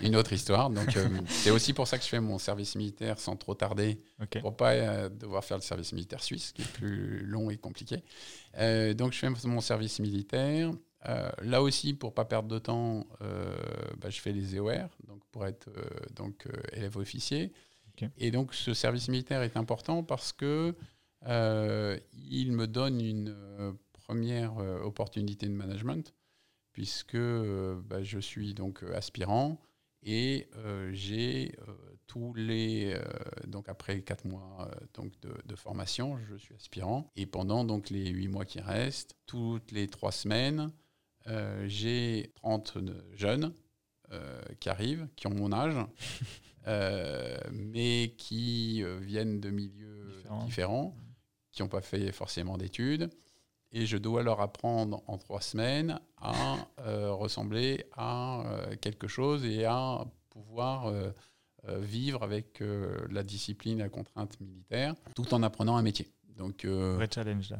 [0.00, 0.70] Une autre histoire.
[0.70, 4.00] Donc, euh, c'est aussi pour ça que je fais mon service militaire sans trop tarder,
[4.18, 7.56] pour pour pas euh, devoir faire le service militaire suisse, qui est plus long et
[7.56, 8.02] compliqué.
[8.58, 10.72] Euh, donc, je fais mon service militaire.
[11.42, 13.06] là aussi, pour pas perdre de temps,
[13.98, 15.68] bah, je fais les EOR, donc pour être
[16.14, 17.52] donc élève officier.
[18.18, 20.74] Et donc, ce service militaire est important parce que
[21.26, 23.36] il me donne une
[23.92, 26.12] première opportunité de management
[26.74, 29.58] puisque euh, bah, je suis donc euh, aspirant
[30.02, 31.56] et euh, j'ai
[32.06, 32.94] tous les
[33.46, 38.28] donc après quatre mois donc de, formation, je suis aspirant et pendant donc les huit
[38.28, 40.70] mois qui restent, toutes les trois semaines,
[41.64, 42.76] j'ai 30
[43.14, 43.54] jeunes
[44.60, 45.74] qui arrivent, qui ont mon âge,
[47.50, 50.94] mais qui viennent de milieux différents.
[51.50, 53.08] qui n'ont pas fait forcément d'études
[53.74, 59.44] et je dois leur apprendre en trois semaines à euh, ressembler à euh, quelque chose
[59.44, 61.10] et à pouvoir euh,
[61.66, 62.62] vivre avec
[63.10, 66.06] la discipline, la contrainte militaire, tout en apprenant un métier.
[66.36, 67.54] Donc, Vrai challenge.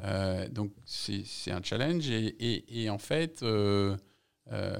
[0.50, 3.42] donc c'est un challenge et, et, en fait,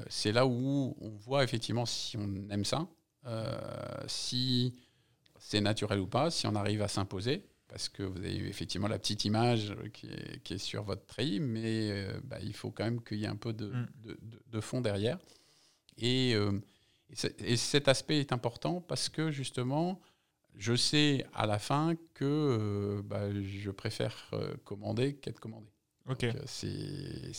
[0.09, 2.87] c'est là où on voit effectivement si on aime ça,
[4.07, 4.75] si
[5.38, 9.01] c'est naturel ou pas, si on arrive à s'imposer parce que vous avez effectivement la
[9.01, 13.19] petite image qui est, sur votre treillis, mais euh, bah, il faut quand même qu'il
[13.19, 13.73] y ait un peu de,
[14.53, 14.61] mm.
[14.61, 15.19] fond derrière.
[16.01, 16.61] Euh,
[17.41, 20.01] et, cet aspect est important parce que justement,
[20.55, 24.31] je sais à la fin que euh, bah, je préfère
[24.63, 25.67] commander qu'être commandé.
[26.09, 26.27] Ok.
[26.47, 27.33] C'est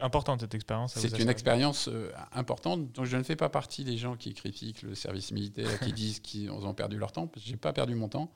[0.00, 0.94] importante cette expérience.
[0.94, 2.92] C'est une expérience euh, importante.
[2.92, 6.20] Donc je ne fais pas partie des gens qui critiquent le service militaire, qui disent
[6.20, 7.30] qu'ils ont perdu leur temps.
[7.36, 8.32] Je n'ai pas perdu mon temps.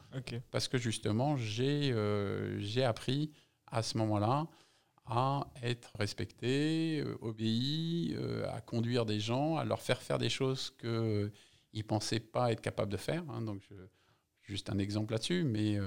[0.51, 3.31] Parce que justement, j'ai euh, j'ai appris
[3.67, 4.47] à ce moment-là
[5.09, 8.17] à être respecté, euh, obéi,
[8.53, 11.31] à conduire des gens, à leur faire faire des choses qu'ils
[11.75, 13.23] ne pensaient pas être capables de faire.
[13.31, 13.43] Hein.
[13.43, 13.63] Donc,
[14.43, 15.79] juste un exemple là-dessus, mais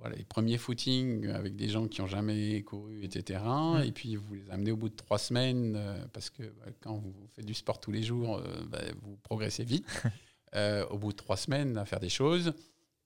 [0.00, 3.40] voilà, les premiers footings avec des gens qui n'ont jamais couru, etc.
[3.44, 3.82] Mm.
[3.84, 6.96] Et puis vous les amenez au bout de trois semaines, euh, parce que bah, quand
[6.96, 9.86] vous faites du sport tous les jours, euh, bah, vous progressez vite.
[10.56, 12.54] Euh, au bout de trois semaines, à faire des choses.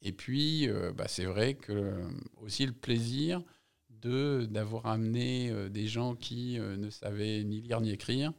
[0.01, 2.01] Et puis, bah, c'est vrai que
[2.41, 3.43] aussi le plaisir
[3.91, 8.33] de d'avoir amené des gens qui ne savaient ni lire ni écrire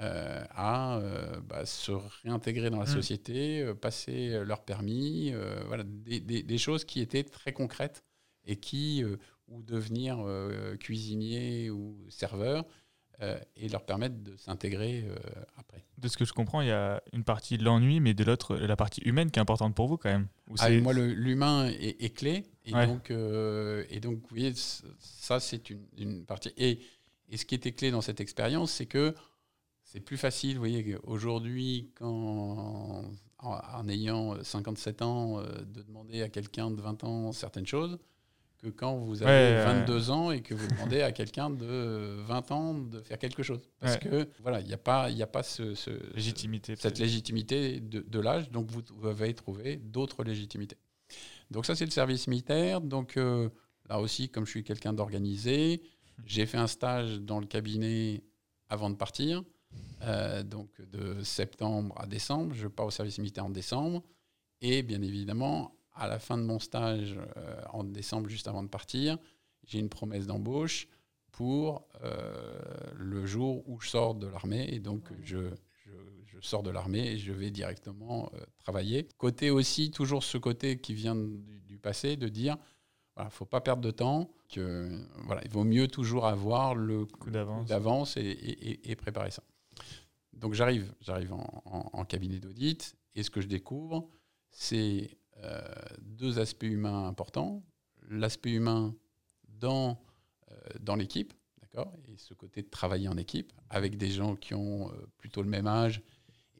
[0.00, 1.00] à
[1.64, 1.92] se
[2.24, 2.94] réintégrer dans la mm.
[2.94, 5.32] société, passer leur permis,
[5.66, 8.02] voilà, des, des, choses qui étaient très concrètes
[8.46, 9.16] et qui, euh,
[9.48, 12.64] ou devenir euh, cuisinier ou serveur,
[13.20, 15.04] euh, et leur permettre de s'intégrer
[15.56, 15.84] après.
[15.98, 18.56] De ce que je comprends, il y a une partie de l'ennui, mais de l'autre,
[18.56, 20.28] la partie humaine qui est importante pour vous quand même.
[20.58, 22.46] Ah, moi, l'humain est, clé.
[22.64, 26.50] Et, donc, et donc, vous voyez, ça, c'est une, une, partie.
[26.56, 26.80] Et,
[27.28, 29.14] et, ce qui était clé dans cette expérience, c'est que
[29.92, 33.04] c'est plus facile, vous voyez, aujourd'hui, quand,
[33.38, 37.98] en, en, ayant 57 ans, de demander à quelqu'un de 20 ans certaines choses
[38.58, 42.74] que quand vous avez 22 ans et que vous demandez à quelqu'un de 20 ans
[42.74, 43.62] de faire quelque chose.
[43.78, 45.74] Parce que voilà, il n'y a pas, y a pas ce,
[46.14, 50.76] légitimité, cette légitimité de, l'âge, donc vous, avez trouvé d'autres légitimités.
[51.50, 52.82] Donc ça, c'est le service militaire.
[52.82, 53.48] Donc euh,
[53.90, 55.82] Là aussi, comme je suis quelqu'un d'organisé,
[56.24, 58.22] j'ai fait un stage dans le cabinet
[58.68, 59.42] avant de partir.
[60.02, 64.02] Euh, donc de septembre à décembre, je pars au service militaire en décembre.
[64.60, 68.68] Et bien évidemment, à la fin de mon stage euh, en décembre, juste avant de
[68.68, 69.18] partir,
[69.64, 70.88] j'ai une promesse d'embauche
[71.32, 72.60] pour euh,
[72.96, 74.68] le jour où je sors de l'armée.
[74.72, 75.50] Et donc, je,
[75.84, 75.90] je,
[76.42, 79.06] sors de l'armée et je vais directement travailler.
[79.18, 82.56] Côté aussi, toujours ce côté qui vient du, du passé, de dire
[83.18, 84.30] il ne faut pas perdre de temps.
[84.48, 84.88] Que,
[85.24, 89.42] voilà, il vaut mieux toujours avoir le coup d'avance et, préparer ça.
[90.32, 94.08] Donc j'arrive, j'arrive en, cabinet d'audit et ce que je découvre,
[94.50, 95.60] c'est euh,
[96.00, 97.64] deux aspects humains importants.
[98.08, 98.94] L'aspect humain
[99.48, 100.02] dans,
[100.50, 104.54] euh, dans l'équipe, d'accord, et ce côté de travailler en équipe avec des gens qui
[104.54, 106.02] ont euh, plutôt le même âge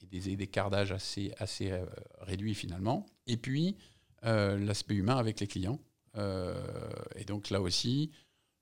[0.02, 1.72] et des, des d'âge assez, assez
[2.20, 3.06] réduits finalement.
[3.26, 3.76] Et puis
[4.22, 5.78] l'aspect humain avec les clients
[6.16, 8.10] et donc là aussi,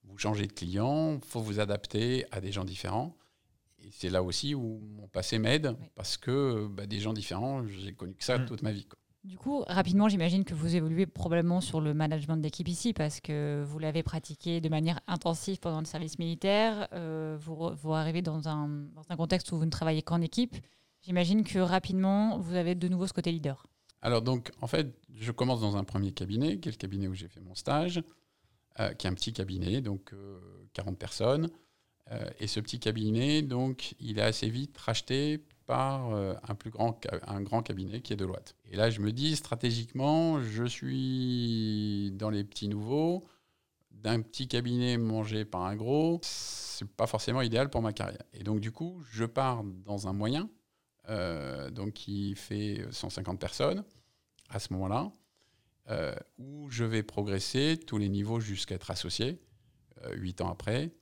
[0.04, 3.16] vous changez de client, il faut vous adapter à des gens différents.
[3.84, 7.92] Et c'est là aussi où mon passé m'aide, parce que bah, des gens différents, j'ai
[7.92, 8.46] connu que ça mm.
[8.46, 8.86] toute ma vie.
[9.24, 13.62] Du coup, rapidement, j'imagine que vous évoluez probablement sur le management d'équipe ici, parce que
[13.66, 16.88] vous l'avez pratiqué de manière intensive pendant le service militaire.
[16.92, 20.56] Euh, vous, vous, arrivez dans un, dans un contexte où vous ne travaillez qu'en équipe.
[21.02, 23.66] J'imagine que rapidement, vous avez de nouveau ce côté leader.
[24.02, 27.14] Alors donc, en fait, je commence dans un premier cabinet, qui est le cabinet où
[27.14, 28.02] j'ai fait mon stage,
[28.80, 30.14] euh, qui est un petit cabinet, donc
[30.72, 31.50] 40 euh, personnes.
[32.10, 36.98] Euh, et ce petit cabinet, donc, il est assez vite racheté par un plus grand,
[37.26, 38.56] un grand cabinet qui est Deloitte.
[38.70, 43.26] Et là, je me dis, stratégiquement, je suis dans les petits nouveaux,
[44.02, 48.22] d'un petit cabinet mangé par un gros, c'est pas forcément idéal pour ma carrière.
[48.32, 50.48] Et donc, du coup, je pars dans un moyen,
[51.08, 53.84] euh, donc qui fait 150 personnes
[54.50, 55.10] à ce moment-là,
[55.90, 59.40] euh, où je vais progresser tous les niveaux jusqu'à être associé,
[60.04, 60.92] euh, huit ans après.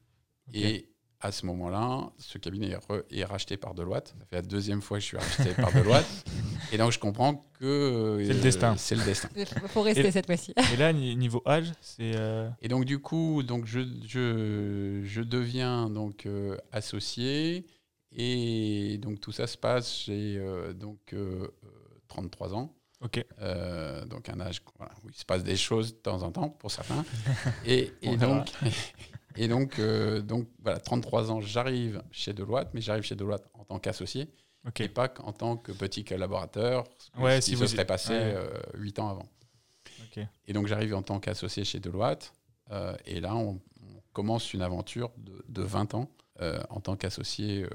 [0.52, 0.88] Et
[1.20, 2.76] à ce moment-là, ce cabinet
[3.10, 4.08] est, racheté par Deloitte.
[4.08, 6.06] Ça fait la deuxième fois que je suis racheté par Deloitte.
[6.72, 8.76] Et donc, je comprends que c'est le destin.
[8.76, 9.28] C'est le destin.
[9.36, 10.52] Il faut rester cette fois-ci.
[10.74, 12.14] Et là, niveau âge, c'est.
[12.60, 16.28] Et donc, du coup, donc je, je, je deviens donc
[16.72, 17.66] associé.
[18.16, 21.14] Et donc tout ça se passe, j'ai euh, donc
[22.08, 22.74] 33 euh, ans.
[23.02, 23.24] Ok.
[23.40, 24.62] Euh, donc un âge
[25.04, 27.04] où il se passe des choses de temps en temps pour certains.
[27.66, 28.50] et, et donc,
[29.36, 29.80] et donc,
[30.22, 34.28] donc voilà, 33 ans, j'arrive chez Deloitte, mais j'arrive chez Deloitte en tant qu'associé.
[34.80, 36.82] Et pas en tant que petit collaborateur,
[37.18, 38.34] ouais, si vous se serait passé
[38.74, 39.26] 8 ans avant.
[40.48, 42.32] Et donc j'arrive en tant qu'associé chez Deloitte.
[43.04, 43.60] et là, on,
[44.16, 46.08] commence une aventure de, de 20 ans
[46.40, 47.68] euh, en tant qu'associé euh,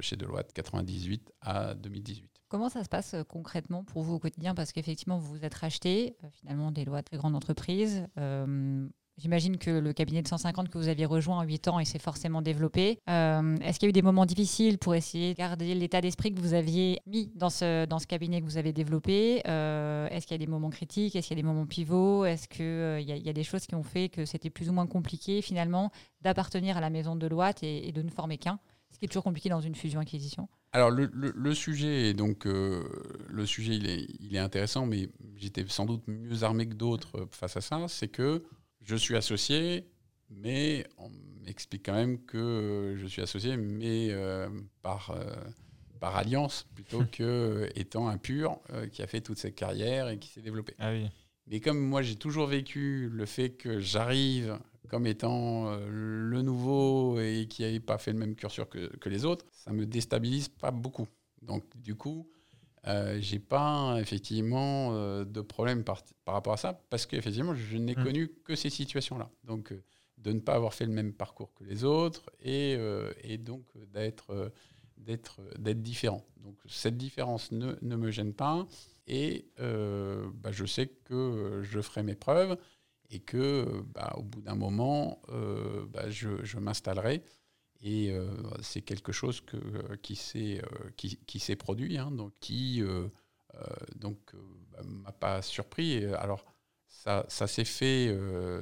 [0.00, 2.28] chez Deloitte, 98 à 2018.
[2.48, 4.56] Comment ça se passe euh, concrètement pour vous au quotidien?
[4.56, 8.08] Parce qu'effectivement, vous vous êtes racheté, finalement, Deloitte, très grande entreprise.
[9.16, 12.00] J'imagine que le cabinet de 150 que vous aviez rejoint en 8 ans, il s'est
[12.00, 12.98] forcément développé.
[13.08, 16.34] Euh, est-ce qu'il y a eu des moments difficiles pour essayer de garder l'état d'esprit
[16.34, 20.26] que vous aviez mis dans ce, dans ce cabinet que vous avez développé euh, Est-ce
[20.26, 21.14] qu'il y a des moments critiques?
[21.14, 22.24] Est-ce qu'il y a des moments pivots?
[22.24, 24.88] Est-ce qu'il euh, y, a des choses qui ont fait que c'était plus ou moins
[24.88, 28.58] compliqué finalement d'appartenir à la maison de Loite et, de ne former qu'un
[28.90, 30.48] Ce qui est toujours compliqué dans une fusion-acquisition?
[30.72, 36.02] Alors le, sujet, donc, le sujet il est, il est intéressant, mais j'étais sans doute
[36.08, 37.86] mieux armé que d'autres face à ça.
[37.86, 38.42] C'est que
[38.84, 39.86] je suis associé,
[40.30, 41.10] mais on
[41.44, 44.48] m'explique quand même que je suis associé, mais euh,
[44.82, 45.34] par, euh,
[46.00, 50.18] par alliance plutôt que étant un pur euh, qui a fait toute cette carrière et
[50.18, 50.74] qui s'est développé.
[50.78, 50.92] Ah
[51.46, 57.46] mais comme moi j'ai toujours vécu le fait que j'arrive comme étant le nouveau et
[57.50, 60.70] qui n'avait pas fait le même curseur que, que, les autres, ça me déstabilise pas
[60.70, 61.06] beaucoup.
[61.42, 62.30] Donc du coup,
[62.86, 67.78] euh, j'ai pas effectivement euh, de problème par, par, rapport à ça parce qu'effectivement je
[67.78, 68.02] n'ai mm.
[68.04, 69.30] connu que ces situations-là.
[69.44, 69.82] Donc euh,
[70.18, 73.64] de ne pas avoir fait le même parcours que les autres et, euh, et donc
[73.92, 74.52] d'être
[74.98, 76.24] d'être d'être différent.
[76.38, 78.66] Donc cette différence ne, ne me gêne pas
[79.06, 82.56] et bah, je sais que je ferai mes preuves
[83.10, 85.20] et que bah, au bout d'un moment
[85.88, 87.22] bah, je, je m'installerai
[87.84, 88.26] et euh,
[88.62, 92.82] c'est quelque chose que, euh, qui s'est euh, qui, qui produit, hein, donc qui
[93.96, 94.18] donc
[94.72, 96.04] bah, m'a pas surpris.
[96.06, 96.44] Alors
[96.88, 98.16] ça, ça s'est fait,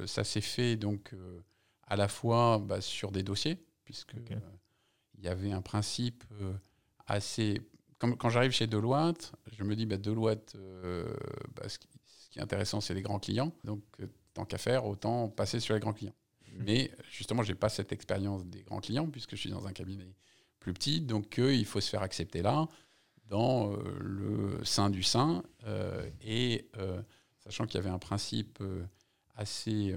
[0.05, 1.15] ça s'est fait donc
[1.87, 4.13] à la fois bah, sur des dossiers, puisque
[5.17, 6.23] il y avait un principe
[7.07, 7.61] assez.
[7.97, 10.57] Quand, quand j'arrive chez Deloitte, je me dis bah, Deloitte,
[11.55, 13.55] bah, ce, qui, ce, qui, est intéressant, c'est les grands clients.
[13.63, 13.81] Donc
[14.33, 16.13] tant qu'à faire, autant passer sur les grands clients.
[16.59, 19.73] Mais justement, je n'ai pas cette expérience des grands clients puisque je suis dans un
[19.73, 20.13] cabinet
[20.59, 21.01] plus petit.
[21.01, 22.67] Donc, il faut se faire accepter là,
[23.27, 25.43] dans euh, le sein du sein.
[25.65, 27.01] Euh, et euh,
[27.39, 28.61] sachant qu'il y avait un principe
[29.35, 29.95] assez,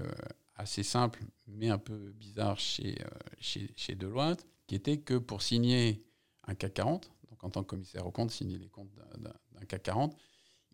[0.55, 2.97] assez simple, mais un peu bizarre chez,
[3.39, 6.03] chez, chez Deloitte, qui était que pour signer
[6.47, 9.83] un CAC 40, donc en tant que commissaire aux comptes, signer les comptes d'un CAC
[9.83, 10.17] 40,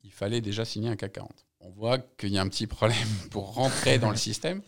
[0.04, 1.46] il fallait déjà signer un CAC 40.
[1.60, 4.62] On voit qu'il y a un petit problème pour rentrer dans le système.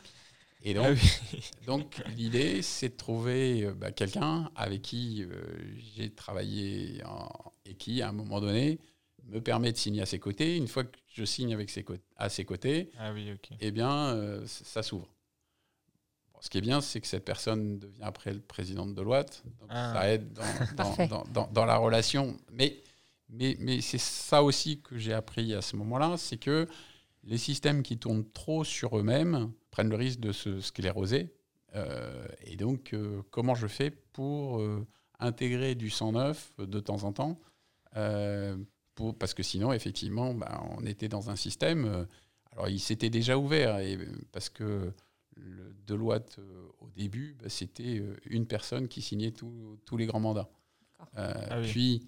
[0.65, 5.25] Et donc, ah donc l'idée, c'est de trouver bah, quelqu'un avec qui
[5.95, 7.01] j'ai travaillé
[7.65, 8.79] et qui, à un moment donné,
[9.27, 10.57] me permet de signer à ses côtés.
[10.57, 14.43] Une fois que je signe avec ses à ses côtés, ah oui, eh bien, euh,
[14.47, 15.07] ça s'ouvre.
[16.41, 19.43] ce qui est bien, c'est que cette personne devient après le président de Deloitte.
[19.45, 19.93] Donc ah.
[19.93, 20.33] Ça aide
[20.75, 22.37] dans, dans, dans, la relation.
[22.51, 22.81] Mais,
[23.29, 26.67] mais, mais c'est ça aussi que j'ai appris à ce moment-là, c'est que
[27.23, 31.33] les systèmes qui tournent trop sur eux-mêmes prennent le risque de se scléroser.
[31.75, 34.61] Euh, et donc, euh, comment je fais pour
[35.19, 37.39] intégrer du sang neuf de temps en temps
[39.19, 41.85] parce que sinon, effectivement, bah, on était dans un système.
[41.85, 42.05] Euh,
[42.51, 43.97] alors, il s'était déjà ouvert, et,
[44.31, 44.93] parce que
[45.35, 50.19] le Deloitte, euh, au début, bah, c'était euh, une personne qui signait tous les grands
[50.19, 50.49] mandats.
[51.17, 52.07] Ah puis,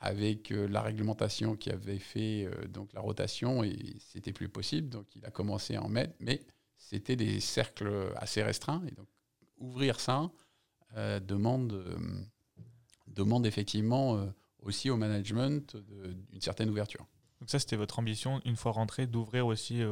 [0.00, 5.24] avec la réglementation qui avait fait donc la rotation, et c'était plus possible, donc il
[5.24, 6.42] a commencé à en mettre, mais
[6.76, 8.82] c'était des cercles assez restreints.
[8.88, 9.06] Et donc,
[9.58, 10.30] ouvrir ça
[11.20, 11.84] demande,
[13.06, 14.26] demande effectivement
[14.62, 15.76] aussi au management
[16.30, 17.06] d'une certaine ouverture.
[17.40, 19.82] Donc ça, c'était votre ambition, une fois rentré, d'ouvrir aussi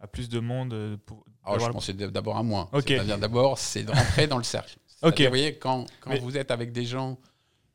[0.00, 2.68] à plus de monde euh, pour Alors, je pensais d'abord à moi.
[2.72, 4.78] C'est-à-dire d'abord, c'est de rentrer dans le cercle.
[5.02, 7.18] Vous voyez, quand, quand vous êtes avec des gens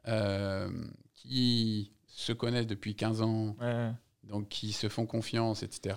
[0.08, 0.70] euh,
[1.14, 3.56] qui se connaissent depuis 15 ans,
[4.24, 5.96] donc qui se font confiance, etc.,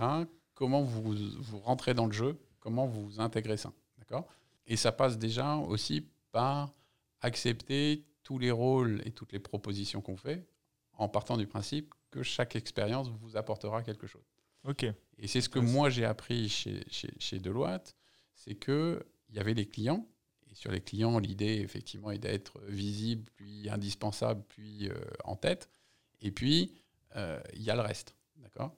[0.58, 3.72] comment vous, vous rentrez dans le jeu, comment vous intégrez ça.
[3.96, 4.26] D'accord?
[4.66, 6.74] Et ça passe déjà aussi par
[7.20, 10.48] accepter tous les rôles et toutes les propositions qu'on fait
[10.94, 14.24] en partant du principe que chaque expérience vous apportera quelque chose.
[14.64, 14.84] Ok.
[15.18, 17.94] Et c'est ce que moi j'ai appris chez, chez, Deloitte,
[18.34, 20.08] c'est qu'il y avait les clients,
[20.50, 25.70] et sur les clients, l'idée effectivement est d'être visible, puis indispensable, puis euh, en tête,
[26.20, 26.82] et puis
[27.14, 28.16] euh, il y a le reste.
[28.38, 28.76] D'accord?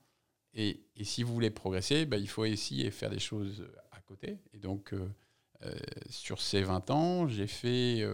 [0.55, 4.39] Et, si vous voulez progresser, ben, il faut essayer de faire des choses à côté.
[4.53, 5.75] Et donc, euh,
[6.09, 8.05] sur ces 20 ans, j'ai fait,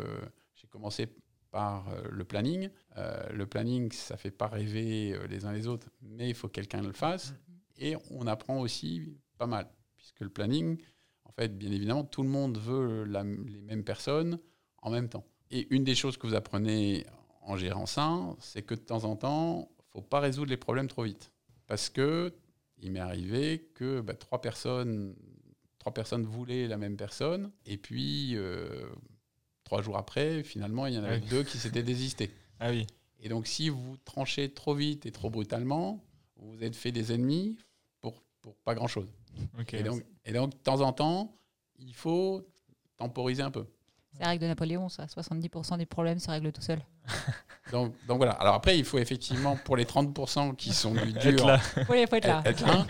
[0.54, 1.08] j'ai commencé
[1.56, 2.68] par euh, le planning.
[2.98, 6.34] Euh, le planning, ça ne fait pas rêver euh, les uns les autres, mais il
[6.34, 7.32] faut que quelqu'un le fasse.
[7.78, 10.78] Et on apprend aussi pas mal, puisque le planning,
[11.24, 14.38] en fait, bien évidemment, tout le monde veut les mêmes personnes
[14.82, 15.24] en même temps.
[15.50, 17.06] Et une des choses que vous apprenez
[17.40, 20.58] en gérant ça, c'est que de temps en temps, il ne faut pas résoudre les
[20.58, 21.32] problèmes trop vite.
[21.66, 22.32] Parce que
[22.78, 25.14] il m'est arrivé que bah, trois, personnes,
[25.78, 28.36] trois personnes voulaient la même personne, et puis
[29.66, 32.30] Trois jours après, finalement, il y en avait deux qui s'étaient désistés.
[32.58, 32.86] Ah oui.
[33.20, 36.02] Et donc, si vous tranchez trop vite et trop brutalement,
[36.36, 37.58] vous êtes fait des ennemis
[38.00, 39.12] pour, pour pas grand-chose.
[39.74, 41.36] et, donc, et donc, de temps en temps,
[41.78, 42.48] il faut
[42.96, 43.66] temporiser un peu.
[44.14, 45.04] C'est la règle de Napoléon, ça.
[45.04, 46.80] 70% des problèmes se règlent tout seul.
[47.72, 48.32] donc, donc voilà.
[48.32, 51.60] Alors après, il faut effectivement, pour les 30% qui sont du dur, être là.
[51.88, 52.42] Oui, il faut être là.
[52.44, 52.86] Être là.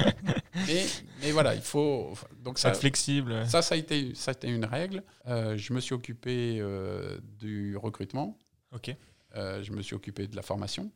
[0.67, 0.87] Mais,
[1.21, 2.13] mais, voilà, il faut.
[2.43, 3.47] Donc ça, être flexible.
[3.47, 5.03] Ça, ça a été, ça a été une règle.
[5.27, 8.39] Euh, je me suis occupé euh, du recrutement.
[8.73, 8.95] Ok.
[9.35, 10.91] Euh, je me suis occupé de la formation.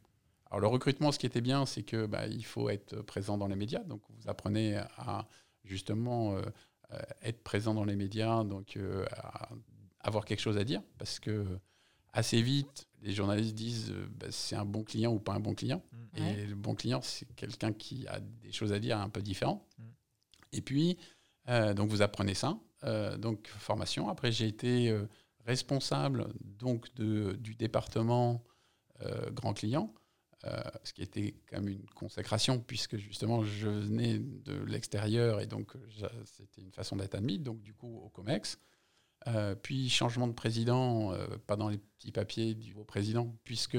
[0.51, 3.47] Alors le recrutement, ce qui était bien, c'est que bah, il faut être présent dans
[3.47, 3.81] les médias.
[3.81, 5.27] Donc vous apprenez à
[5.65, 6.37] justement
[7.23, 8.77] être présent dans les médias, donc
[9.13, 9.51] à
[10.01, 11.47] avoir quelque chose à dire, parce que
[12.13, 15.55] assez vite, les journalistes disent euh, bah, c'est un bon client ou pas un bon
[15.55, 15.83] client.
[15.93, 16.23] Mm.
[16.23, 19.67] Et le bon client, c'est quelqu'un qui a des choses à dire un peu différentes.
[19.79, 19.83] Mm.
[20.53, 20.99] Et puis,
[21.49, 22.59] euh, donc vous apprenez ça.
[22.85, 24.09] Euh, donc formation.
[24.09, 24.95] Après, j'ai été
[25.47, 28.43] responsable donc de, du département
[29.33, 29.95] grand client.
[30.85, 35.73] ce qui était quand même une consécration, puisque justement je venais de l'extérieur et donc
[36.27, 38.59] c'était une façon d'être admis, donc du coup au COMEX.
[39.27, 43.79] Euh, puis changement de président, euh, pas dans les petits papiers du nouveau président, puisque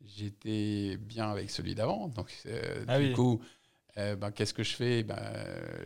[0.00, 2.08] j'étais bien avec celui d'avant.
[2.08, 3.42] Donc, euh, ah du coup,
[3.96, 5.02] ben, qu'est-ce que je fais?
[5.02, 5.22] Ben,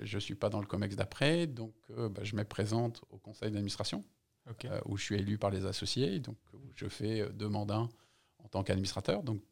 [0.03, 3.51] Je ne suis pas dans le COMEX d'après, donc ben, je me présente au conseil
[3.51, 4.05] d'administration,
[4.87, 6.39] où je suis élu par les associés, donc
[6.75, 7.89] je fais deux mandats
[8.39, 9.43] en tant qu'administrateur, donc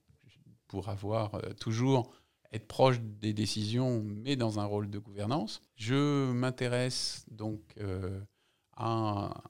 [0.69, 2.13] pour avoir toujours
[2.53, 5.61] être proche des décisions, mais dans un rôle de gouvernance.
[5.75, 7.61] Je m'intéresse donc
[8.77, 9.43] à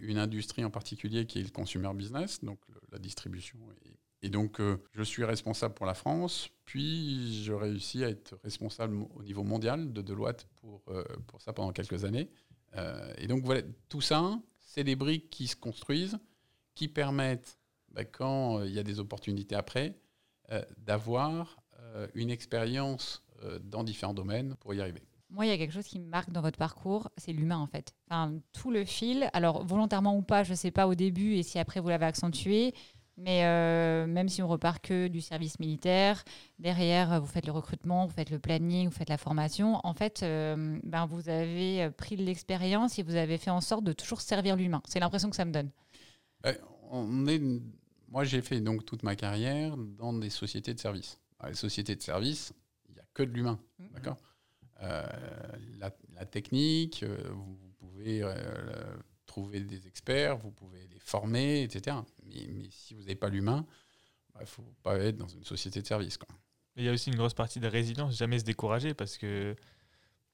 [0.00, 2.58] une industrie en particulier qui est le consumer business, donc
[2.92, 3.58] la distribution.
[4.22, 8.96] Et, donc, euh, je suis responsable pour la France, puis je réussis à être responsable
[9.14, 12.30] au niveau mondial de Deloitte pour, euh, pour ça pendant quelques années.
[12.76, 13.60] Euh, et donc, voilà,
[13.90, 16.18] tout ça, c'est des briques qui se construisent,
[16.74, 17.58] qui permettent,
[17.90, 19.94] bah, quand il y a des opportunités après,
[20.76, 21.62] d'avoir
[22.14, 23.24] une expérience
[23.62, 25.00] dans différents domaines pour y arriver.
[25.34, 27.66] Moi, il y a quelque chose qui me marque dans votre parcours, c'est l'humain en
[27.66, 27.92] fait.
[28.08, 31.42] Enfin, tout le fil, alors volontairement ou pas, je ne sais pas au début et
[31.42, 32.72] si après vous l'avez accentué,
[33.16, 36.22] mais euh, même si on repart que du service militaire,
[36.60, 39.80] derrière, vous faites le recrutement, vous faites le planning, vous faites la formation.
[39.82, 43.82] En fait, euh, ben, vous avez pris de l'expérience et vous avez fait en sorte
[43.82, 44.82] de toujours servir l'humain.
[44.86, 45.70] C'est l'impression que ça me donne.
[46.92, 47.42] on est,
[48.08, 51.18] moi, j'ai fait donc toute ma carrière dans des sociétés de services.
[51.40, 52.52] Dans les sociétés de services,
[52.88, 53.58] il n'y a que de l'humain.
[53.80, 53.84] Mmh.
[53.94, 54.16] D'accord?
[54.82, 55.02] Euh,
[55.78, 55.90] la,
[56.26, 58.22] technique, vous, pouvez
[59.26, 61.96] trouver des experts, vous pouvez les former, etc.
[62.24, 65.82] Mais, si vous n'avez pas l'humain, il bah, ne faut pas être dans une société
[65.82, 66.16] de service.
[66.16, 66.28] Quoi.
[66.76, 69.54] Il y a aussi une grosse partie de résilience, jamais se décourager parce que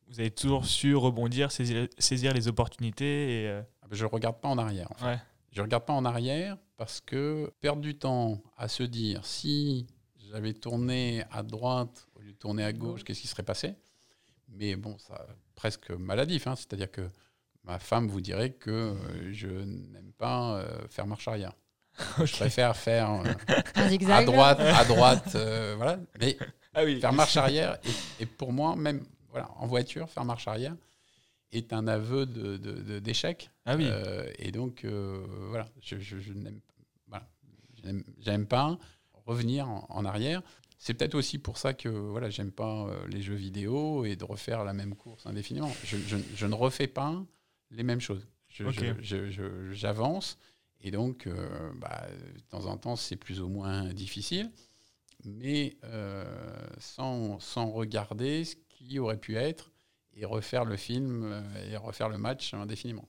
[0.09, 3.43] vous avez toujours su rebondir, saisir, les opportunités.
[3.43, 4.88] Et euh, ah Je ne regarde pas en arrière.
[5.01, 5.16] En
[5.53, 9.86] Je ne regarde pas en arrière parce que perdre du temps à se dire si
[10.30, 13.74] j'avais tourné à droite au lieu de tourner à gauche, qu'est-ce qui serait passé?
[14.51, 15.27] Mais bon, ça
[15.61, 16.47] presque maladif.
[16.47, 16.57] Hein.
[16.57, 17.03] C'est-à-dire que
[17.65, 21.53] ma femme vous dirait que euh, je n'aime pas euh, faire marche arrière.
[22.25, 23.25] Je préfère faire euh,
[24.09, 25.37] à droite, à droite,
[25.77, 25.99] voilà.
[26.19, 26.39] Mais
[26.75, 27.79] ah faire marche arrière,
[28.21, 30.75] et, pour moi, même voilà, en voiture, faire marche arrière
[31.53, 33.39] est un aveu d'échec.
[33.39, 33.91] De, de, ah oui.
[34.39, 36.61] et donc, voilà, je, je, n'aime
[37.09, 37.27] voilà,
[38.49, 38.79] pas
[39.27, 40.43] revenir en, arrière.
[40.83, 44.64] C'est peut-être aussi pour ça que voilà, j'aime pas les jeux vidéo et de refaire
[44.64, 45.70] la même course indéfiniment.
[45.85, 45.99] Je,
[46.35, 47.22] je ne refais pas
[47.70, 48.26] les mêmes choses.
[49.72, 50.39] J'avance
[50.83, 54.51] et donc, euh, bah, de temps en temps, c'est plus ou moins difficile,
[55.24, 56.24] mais euh,
[56.78, 59.72] sans, sans, regarder ce qui aurait pu être
[60.14, 63.09] et refaire le film euh, et refaire le match indéfiniment.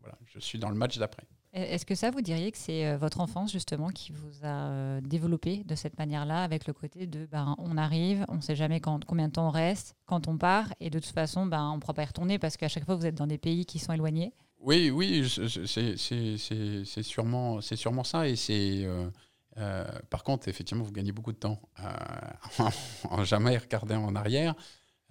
[0.00, 1.24] voilà, je suis dans le match d'après.
[1.52, 5.74] Est-ce que ça, vous diriez que c'est votre enfance justement qui vous a développé de
[5.74, 9.28] cette manière-là, avec le côté de ben, on arrive, on ne sait jamais quand, combien
[9.28, 11.92] de temps on reste, quand on part, et de toute façon, ben, on ne pourra
[11.92, 14.32] pas y retourner parce qu'à chaque fois, vous êtes dans des pays qui sont éloignés?
[14.62, 18.28] Oui, oui, c'est sûrement, sûrement ça.
[18.28, 18.84] Et c'est.
[18.84, 19.10] Euh,
[19.58, 22.64] euh, par contre, effectivement, vous gagnez beaucoup de temps euh,
[23.10, 24.54] en jamais regarder en arrière.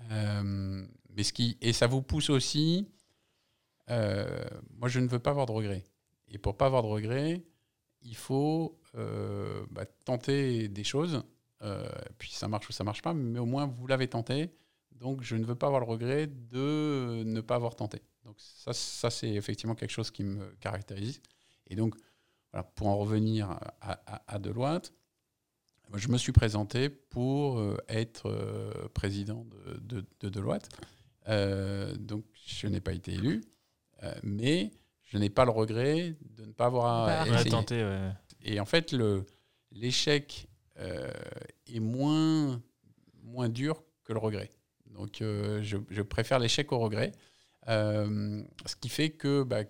[0.10, 2.88] mais ce qui, et ça vous pousse aussi.
[3.90, 5.84] moi, je ne veux pas avoir de regrets.
[6.32, 7.44] Et pour pas avoir de regrets,
[8.02, 11.24] il faut euh, bah, tenter des choses.
[11.62, 14.50] Euh, puis ça marche ou ça marche pas, mais au moins vous l'avez tenté.
[14.92, 18.02] Donc je ne veux pas avoir le regret de ne pas avoir tenté.
[18.24, 21.22] Donc ça, ça c'est effectivement quelque chose qui me caractérise.
[21.68, 21.96] Et donc,
[22.76, 24.94] pour en revenir à, à, Deloitte,
[25.94, 29.46] je me suis présenté pour euh, être président
[29.82, 30.70] de, de Deloitte.
[32.00, 33.42] donc je n'ai pas été élu,
[34.24, 34.72] mais
[35.12, 37.84] je n'ai pas le regret de ne pas avoir tenté.
[38.44, 38.96] Et en fait,
[39.72, 40.48] l'échec
[40.80, 41.12] euh,
[41.68, 42.62] est moins,
[43.22, 44.50] moins dur que le regret.
[44.86, 47.12] Donc, euh, je, préfère l'échec au regret.
[47.68, 49.64] Euh, ce qui fait que, bah,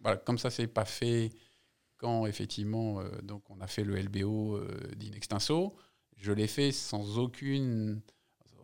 [0.00, 1.30] voilà, comme ça, c'est pas fait
[1.98, 4.60] quand effectivement, donc on a fait le LBO
[4.96, 5.74] d'Inextinso,
[6.16, 8.02] je l'ai fait sans aucune,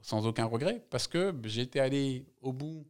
[0.02, 2.86] sans aucun regret parce que j'étais allé au bout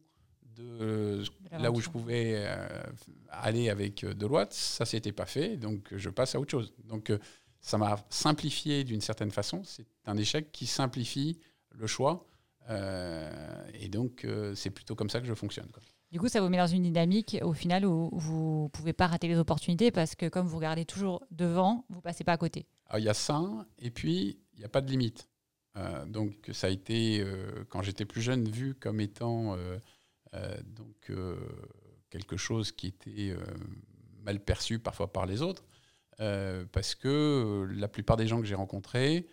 [0.55, 2.83] de là où je pouvais euh,
[3.29, 6.73] aller avec euh, Deloitte, ça s'était pas fait, donc je passe à autre chose.
[6.85, 7.19] Donc euh,
[7.61, 9.63] ça m'a simplifié d'une certaine façon.
[9.63, 11.39] C'est un échec qui simplifie
[11.71, 12.25] le choix,
[12.69, 15.67] et donc c'est plutôt comme ça que je fonctionne.
[16.11, 19.27] Du coup, ça vous met dans une dynamique au final où vous pouvez pas rater
[19.27, 22.67] les opportunités parce que comme vous regardez toujours devant, vous passez pas à côté.
[22.95, 23.41] Il y a ça,
[23.79, 25.27] et puis il n'y a pas de limite.
[26.07, 27.25] donc ça a été,
[27.69, 29.77] quand j'étais plus jeune, vu comme étant euh,
[30.65, 31.35] donc euh,
[32.09, 33.43] quelque chose qui était euh,
[34.23, 35.65] mal perçu parfois par les autres,
[36.71, 39.27] parce que la plupart des gens que j'ai rencontrés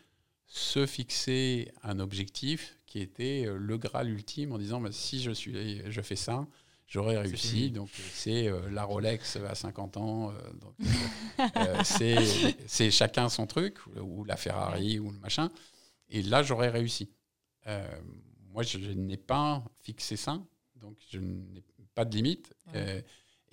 [0.46, 5.88] se fixaient un objectif qui était le Graal ultime en disant bah, si je, suis,
[5.88, 6.48] je fais ça,
[6.88, 7.70] j'aurais réussi.
[7.70, 10.32] Donc c'est la Rolex à 50 ans.
[11.84, 15.48] c'est chacun son truc, ou la Ferrari, ou le machin.
[16.08, 17.12] Et là, j'aurais réussi.
[18.52, 20.42] moi, je n'ai pas fixé ça
[20.80, 21.62] donc je n'ai
[21.94, 22.54] pas de limite.
[22.74, 23.00] Euh,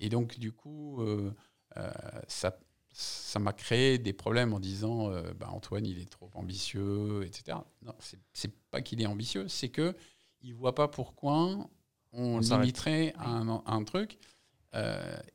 [0.00, 1.32] et donc, du coup, euh,
[1.76, 1.90] euh,
[2.26, 2.58] ça
[2.90, 5.08] ça m'a créé des problèmes en disant
[5.38, 7.58] bah, Antoine, il est trop ambitieux, etc.
[7.82, 7.94] Non,
[8.32, 9.94] c'est pas qu'il est ambitieux, c'est que
[10.40, 11.68] il voit pas pourquoi
[12.12, 14.18] on, limiterait un, un, truc.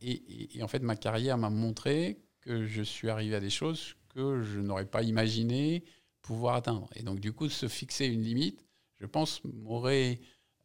[0.02, 4.41] et, en fait, ma carrière m'a montré que je suis arrivé à des choses que
[4.41, 5.86] je n'aurais pas imaginé
[6.22, 6.89] pouvoir atteindre.
[6.96, 8.66] Et donc, du coup, se fixer une limite,
[9.00, 10.20] je pense, m'aurait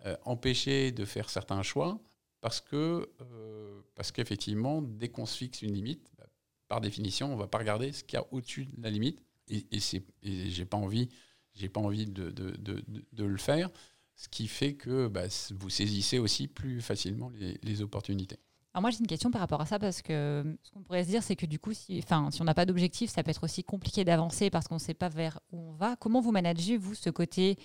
[0.06, 2.00] euh, empêcher de faire certains choix
[2.40, 6.26] parce que euh, parce qu'effectivement, dès qu'on se fixe une limite, bah,
[6.68, 9.22] par définition, on ne va pas regarder ce qu'il y a au-dessus de la limite.
[9.48, 11.08] Et, et, j'ai pas envie,
[11.54, 13.70] j'ai pas envie de, de, de, de, le faire.
[14.14, 18.38] ce qui fait que bah, vous saisissez aussi plus facilement les, les opportunités.
[18.74, 21.08] Alors moi j'ai une question par rapport à ça parce que ce qu'on pourrait se
[21.08, 23.64] dire c'est que du coup si, si on n'a pas d'objectif ça peut être aussi
[23.64, 25.96] compliqué d'avancer parce qu'on ne sait pas vers où on va.
[25.96, 27.58] Comment vous managez vous ce côté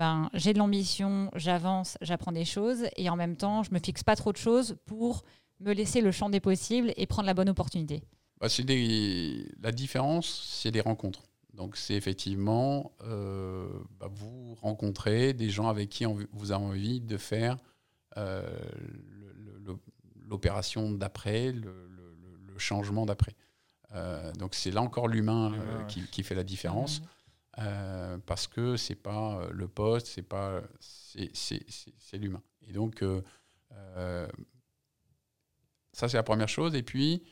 [0.00, 4.02] ben, j'ai de l'ambition, j'avance, j'apprends des choses et en même temps je me fixe
[4.02, 5.24] pas trop de choses pour
[5.60, 8.02] me laisser le champ des possibles et prendre la bonne opportunité
[8.40, 9.46] bah, des...
[9.60, 11.24] La différence c'est des rencontres.
[11.52, 17.18] Donc c'est effectivement euh, bah, vous rencontrez des gens avec qui vous avez envie de
[17.18, 17.58] faire
[18.16, 18.42] euh,
[20.26, 21.88] l'opération d'après, le,
[22.56, 23.34] changement d'après.
[23.94, 27.02] Euh, donc c'est là encore l'humain euh, qui, fait la différence.
[27.58, 32.42] Euh, parce que c'est pas le poste, c'est pas c'est l'humain.
[32.66, 33.04] Et donc
[35.92, 36.74] ça c'est la première chose.
[36.74, 37.22] Et puis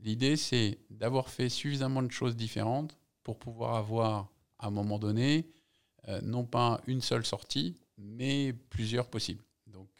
[0.00, 5.48] l'idée c'est d'avoir fait suffisamment de choses différentes pour pouvoir avoir à un moment donné
[6.22, 9.44] non pas une seule sortie, mais plusieurs possibles.
[9.66, 9.90] Donc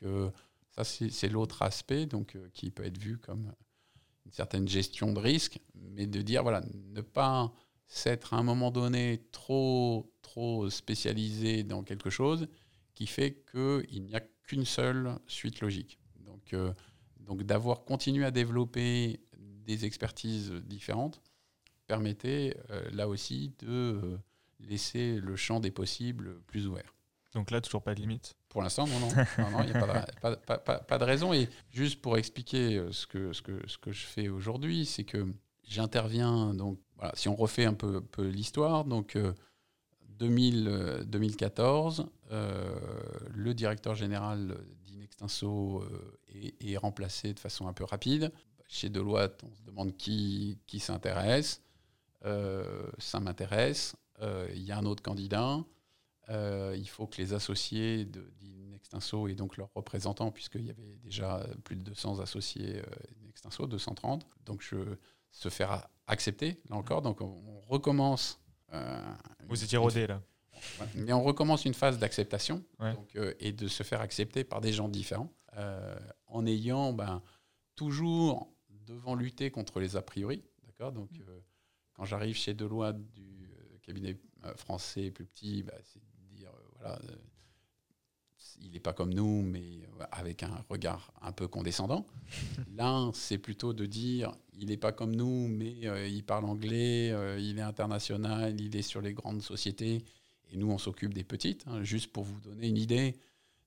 [0.79, 3.53] ça, c'est l'autre aspect donc, euh, qui peut être vu comme
[4.27, 6.63] une certaine gestion de risque, mais de dire, voilà,
[6.95, 7.53] ne pas
[7.89, 12.49] s'être à un moment donné trop, trop spécialisé dans quelque chose
[12.95, 15.99] qui fait qu'il n'y a qu'une seule suite logique.
[16.21, 16.73] Donc, euh,
[17.21, 21.23] donc d'avoir continué à développer des expertises différentes
[21.87, 24.19] permettait euh, là aussi de
[24.61, 26.95] laisser le champ des possibles plus ouvert.
[27.35, 28.37] Donc là, toujours pas de limite?
[28.49, 29.09] Pour l'instant, non, non.
[29.63, 31.33] Il n'y a pas de, pas, pas, pas de, raison.
[31.33, 35.05] Et juste pour expliquer euh, ce que, ce que, ce que je fais aujourd'hui, c'est
[35.05, 35.27] que
[35.69, 39.17] j'interviens, donc voilà, si on refait un peu, l'histoire, donc
[40.19, 42.79] 2000, 2014, euh, euh,
[43.31, 45.85] le directeur général d'Inextinso
[46.61, 48.33] est, remplacé de façon un peu rapide.
[48.67, 51.63] Chez Deloitte, on se demande qui, qui s'intéresse.
[52.23, 53.97] ça m'intéresse.
[54.21, 55.65] Il y a un autre candidat.
[56.29, 61.47] Euh, il faut que les associés d'Inextinso et donc leurs représentants, puisqu'il y avait déjà
[61.65, 62.83] plus de 200 associés
[63.17, 64.77] d'Inextinso, 230, donc je,
[65.31, 67.03] se faire accepter, là encore.
[67.03, 68.41] Donc on, recommence.
[68.73, 69.15] Euh,
[69.47, 70.23] Vous étiez rodé là.
[70.95, 74.89] Mais on recommence une phase d'acceptation euh, et de se faire accepter par des gens
[74.89, 75.33] différents,
[76.27, 77.23] en ayant ben,
[77.77, 80.43] toujours devant lutter contre les a priori.
[80.67, 81.11] D'accord Donc,
[81.93, 83.49] quand j'arrive chez Deloitte du
[83.83, 84.17] cabinet
[84.57, 86.01] français plus petit, bah, c'est
[86.85, 86.97] euh,
[88.63, 92.07] il n'est pas comme nous, mais euh, avec un regard un peu condescendant.
[92.77, 97.15] L'un, c'est plutôt de dire, il n'est pas comme nous, mais euh, il parle anglais,
[97.41, 100.05] il est international, il est sur les grandes sociétés,
[100.51, 101.65] et nous, on s'occupe des petites.
[101.67, 101.83] Hein.
[101.83, 103.17] juste pour vous donner une idée,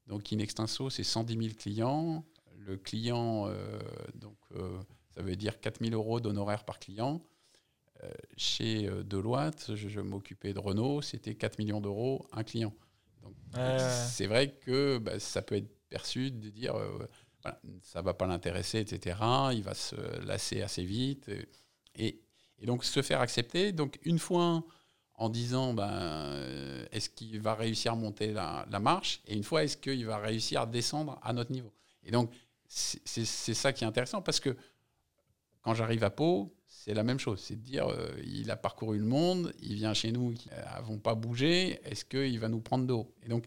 [0.08, 2.26] donc Inextinso, c'est 110 000 clients.
[2.58, 3.48] Le client,
[4.16, 4.38] donc,
[5.16, 7.22] ça veut dire 4 000 euros d'honoraires par client.
[8.36, 12.74] chez Deloitte, je, je m'occupais de Renault, c'était 4 millions d'euros un client.
[13.54, 17.08] C'est vrai que bah, ça peut être perçu de dire euh,
[17.82, 19.18] ça ne va pas l'intéresser, etc.
[19.54, 19.96] Il va se
[20.26, 21.30] lasser assez vite.
[21.96, 22.22] Et,
[22.64, 23.72] donc se faire accepter.
[23.72, 24.64] Donc une fois
[25.16, 29.64] en disant ben, euh, est-ce qu'il va réussir à monter la, marche et une fois
[29.64, 31.74] est-ce qu'il va réussir à descendre à notre niveau?
[32.04, 32.32] Et donc
[32.68, 34.56] c'est ça qui est intéressant parce que
[35.62, 37.40] quand j'arrive à Pau, c'est la même chose.
[37.40, 40.98] C'est de dire, euh, il a parcouru le monde, il vient chez nous, qui n'avons
[40.98, 43.14] pas bougé, est-ce qu'il va nous prendre d'eau?
[43.24, 43.46] Et donc,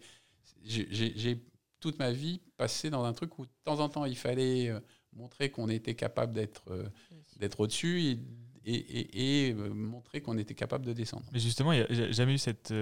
[0.63, 1.43] j'ai
[1.81, 4.79] toute ma vie passé dans un truc où de temps en temps, il fallait euh,
[5.15, 6.89] montrer qu'on était capable d'être euh,
[7.41, 8.19] d'être au-dessus
[8.65, 11.25] et, et, montrer qu'on était capable de descendre.
[11.33, 12.73] Mais justement, il n'y a jamais eu cette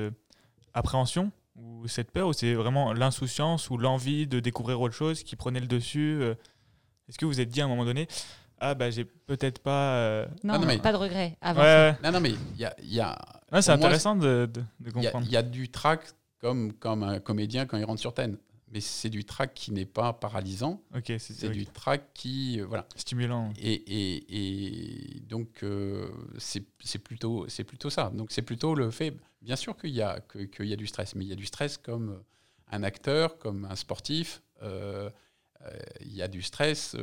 [0.75, 5.35] appréhension ou cette peur, ou c'est vraiment l'insouciance ou l'envie de découvrir autre chose qui
[5.35, 6.23] prenait le dessus
[7.09, 8.07] Est-ce que vous êtes dit à un moment donné,
[8.63, 9.97] ah bah j'ai peut-être pas.
[9.97, 10.79] Euh, non, non mais...
[10.79, 11.37] pas de regret.
[11.43, 12.75] Non, non, mais il y a.
[12.81, 13.19] Y a
[13.61, 14.49] c'est intéressant de,
[14.81, 15.27] de, comprendre.
[15.27, 16.01] Il y, a du trac
[16.41, 18.39] comme, comme un comédien quand il rentre sur scène.
[18.71, 20.81] Mais c'est du trac qui n'est pas paralysant.
[20.97, 22.61] Ok, c'est du trac qui.
[22.61, 22.87] Euh, voilà.
[22.95, 23.53] Stimulant.
[23.59, 26.09] Et, et, et donc, euh,
[26.39, 26.65] c'est
[27.01, 28.11] plutôt, plutôt ça.
[28.15, 29.15] Donc, c'est plutôt le fait.
[29.43, 31.47] Bien sûr qu'il y, a, qu'il y a du stress, mais il y a du
[31.47, 32.23] stress comme
[32.71, 34.41] un acteur, comme un sportif.
[34.63, 36.97] il y a du stress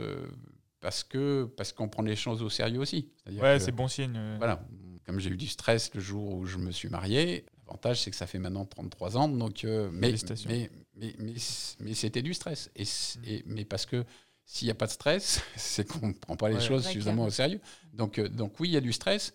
[0.82, 3.10] parce que parce qu'on prend les choses au sérieux aussi.
[3.32, 4.20] Ouais, c'est bon signe.
[4.38, 4.66] Voilà,
[5.06, 8.18] comme j'ai eu du stress le jour où je me suis marié, l'avantage c'est que
[8.18, 10.14] ça fait maintenant 33 ans, donc euh, mais,
[10.48, 11.36] mais, mais,
[11.80, 12.70] mais, c'était du stress.
[12.76, 12.84] Et,
[13.26, 14.06] et, mais parce que
[14.46, 17.30] s'il n'y a pas de stress, c'est qu'on ne prend pas les choses suffisamment au
[17.30, 17.60] sérieux.
[17.94, 19.34] Donc, euh, donc oui, il y a du stress,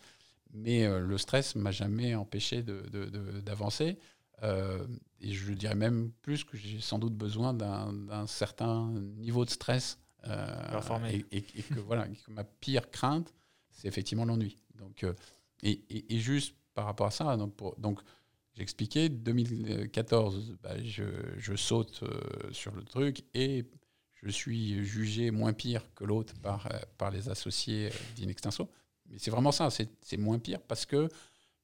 [0.53, 3.99] mais euh, le stress m'a jamais empêché d'avancer.
[4.43, 4.87] De,
[5.21, 9.99] et je dirais même plus que j'ai sans doute besoin d'un certain niveau de stress
[10.27, 13.35] euh, et, que voilà, ma pire crainte,
[13.71, 14.57] c'est effectivement l'ennui.
[14.77, 15.13] Donc, euh,
[15.63, 15.83] et,
[16.15, 18.01] et, juste par rapport à ça, donc, donc
[18.55, 21.05] J'ai expliqué, 2014, bah, je,
[21.37, 23.65] je, saute euh, sur le truc et
[24.15, 28.71] je suis jugé moins pire que l'autre par, par les associés d'Inextenso.
[29.07, 31.09] Mais c'est vraiment ça, c'est moins pire parce que,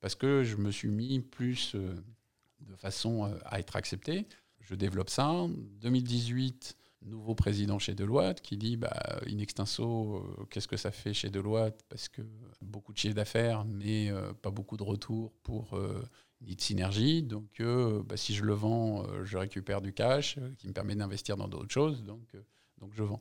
[0.00, 4.26] parce que je me suis mis plus de façon à être accepté.
[4.60, 5.46] Je développe ça.
[5.80, 8.96] 2018, nouveau président chez Deloitte qui dit bah,
[9.26, 11.82] in extenso, euh, qu'est-ce que ça fait chez Deloitte?
[11.88, 12.22] Parce que
[12.60, 16.02] beaucoup de chiffre d'affaires, mais euh, pas beaucoup de retour pour euh,
[16.42, 17.22] ni de synergie.
[17.22, 17.62] Donc,
[18.06, 21.70] bah, si je le vends, je récupère du cash qui me permet d'investir dans d'autres
[21.70, 22.02] choses.
[22.02, 22.34] Donc,
[22.78, 23.20] donc, je vends.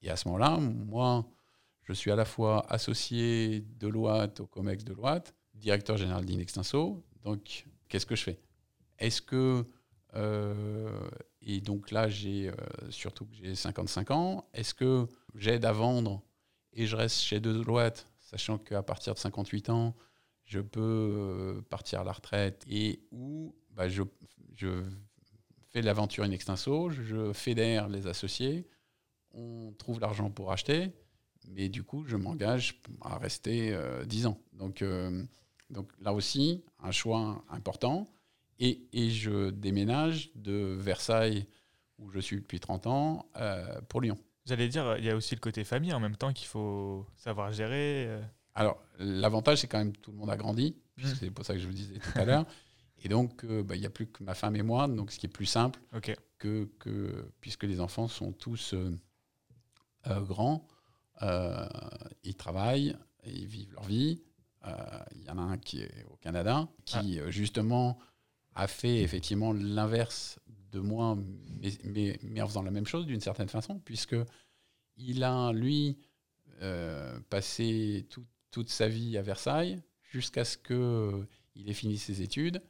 [0.00, 1.26] Et à ce moment-là, moi,
[1.82, 7.02] je suis à la fois associé Deloitte au COMEX Deloitte, directeur général d'Inextenso.
[7.24, 8.38] Donc, qu'est-ce que je fais?
[9.00, 9.66] Est-ce que
[11.44, 12.54] et donc là, j'ai euh,
[12.90, 14.48] surtout que j'ai 55 ans.
[14.54, 16.22] Est-ce que j'aide à vendre
[16.72, 19.94] et je reste chez Deloitte, sachant qu'à partir de 58 ans,
[20.44, 24.02] je peux euh, partir à la retraite et où bah, je,
[25.70, 28.68] fais l'aventure in extenso, je fédère les associés,
[29.32, 30.92] on trouve l'argent pour acheter,
[31.48, 33.76] mais du coup, je m'engage à rester
[34.06, 34.38] 10 euh, ans.
[34.52, 34.84] Donc,
[35.70, 38.12] donc là aussi, un choix important.
[38.64, 41.46] Et, je déménage de Versailles,
[41.98, 44.16] où je suis depuis 30 ans, euh, pour Lyon.
[44.46, 47.50] J'allais dire, il y a aussi le côté famille en même temps qu'il faut savoir
[47.50, 48.06] gérer.
[48.06, 48.22] Euh.
[48.54, 51.02] Alors, l'avantage, c'est quand même tout le monde a grandi, mmh.
[51.18, 52.46] c'est pour ça que je vous disais tout à l'heure.
[53.02, 55.18] Et donc, euh, bah, il n'y a plus que ma femme et moi, donc ce
[55.18, 55.80] qui est plus simple,
[56.38, 58.76] que, que, puisque les enfants sont tous
[60.06, 60.68] grands,
[61.20, 62.96] ils travaillent,
[63.26, 64.22] ils vivent leur vie.
[65.16, 67.28] Il y en a un qui est au Canada, qui ah.
[67.28, 67.98] justement
[68.54, 70.38] a fait effectivement l'inverse
[70.72, 71.16] de moi,
[71.60, 74.16] mais, mais, en faisant la même chose d'une certaine façon, puisque
[74.96, 75.98] il a, lui,
[76.62, 78.06] euh, passé
[78.50, 82.62] toute sa vie à Versailles jusqu'à ce qu'il ait fini ses études.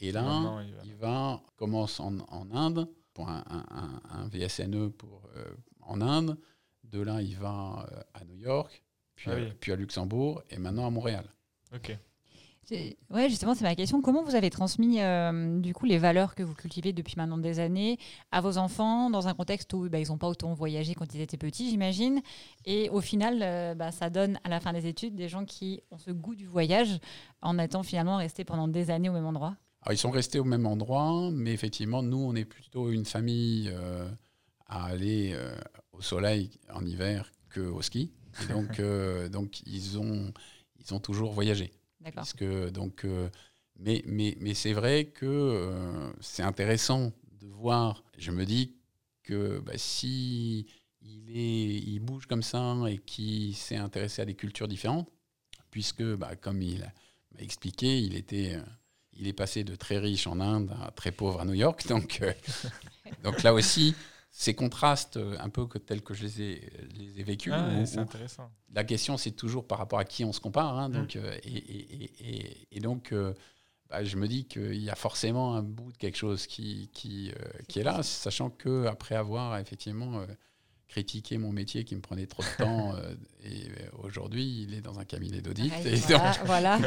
[0.00, 1.42] Et là, il, va.
[1.56, 2.18] commence en,
[2.50, 5.44] Inde pour un, VSNE pour, euh,
[5.80, 6.38] en Inde.
[6.84, 8.82] De là, il va euh, à New York,
[9.14, 11.24] puis, ah puis à Luxembourg et maintenant à Montréal.
[11.74, 11.96] Ok.
[13.10, 14.00] Ouais, justement, c'est ma question.
[14.00, 17.58] Comment vous avez transmis euh, du coup les valeurs que vous cultivez depuis maintenant des
[17.58, 17.98] années
[18.30, 21.20] à vos enfants dans un contexte où bah, ils n'ont pas autant voyagé quand ils
[21.20, 22.22] étaient petits, j'imagine,
[22.64, 25.82] et au final, euh, bah, ça donne à la fin des études des gens qui
[25.90, 26.98] ont ce goût du voyage
[27.42, 29.56] en étant finalement restés pendant des années au même endroit.
[29.90, 34.08] Ils sont restés au même endroit, mais effectivement, nous, on est plutôt une famille euh,
[34.66, 35.36] à aller
[35.92, 38.12] au soleil en hiver qu'au ski.
[38.40, 41.72] Et donc, ils ont toujours voyagé.
[42.14, 43.28] Parce que, donc, euh,
[43.78, 48.02] mais mais, mais c'est vrai que euh, c'est intéressant de voir.
[48.18, 48.74] Je me dis
[49.22, 50.66] que bah, si
[51.00, 55.08] il, est, il bouge comme ça et qu'il s'est intéressé à des cultures différentes,
[55.70, 56.80] puisque, bah, comme il
[57.34, 58.62] m'a expliqué, il était euh,
[59.14, 61.86] il est passé de très riche en Inde à très pauvre à New York.
[61.86, 62.20] Donc,
[63.22, 63.94] donc là aussi,
[64.34, 67.52] ces contrastes euh, un peu que, tels que je les ai, les ai vécus.
[67.54, 68.50] Ah c'est intéressant.
[68.74, 70.78] La question, c'est toujours par rapport à qui on se compare.
[70.78, 71.20] Hein, donc, mm.
[71.22, 73.34] euh, et, et, et, donc, euh,
[73.90, 77.30] bah, je me dis qu'il y a forcément un bout de quelque chose qui, qui,
[77.68, 80.24] qui est là, sachant qu'après avoir effectivement
[80.88, 82.94] critiqué mon métier qui me prenait trop de temps,
[83.44, 83.68] et
[84.02, 85.72] aujourd'hui, il est dans un cabinet d'audit.
[86.46, 86.78] voilà,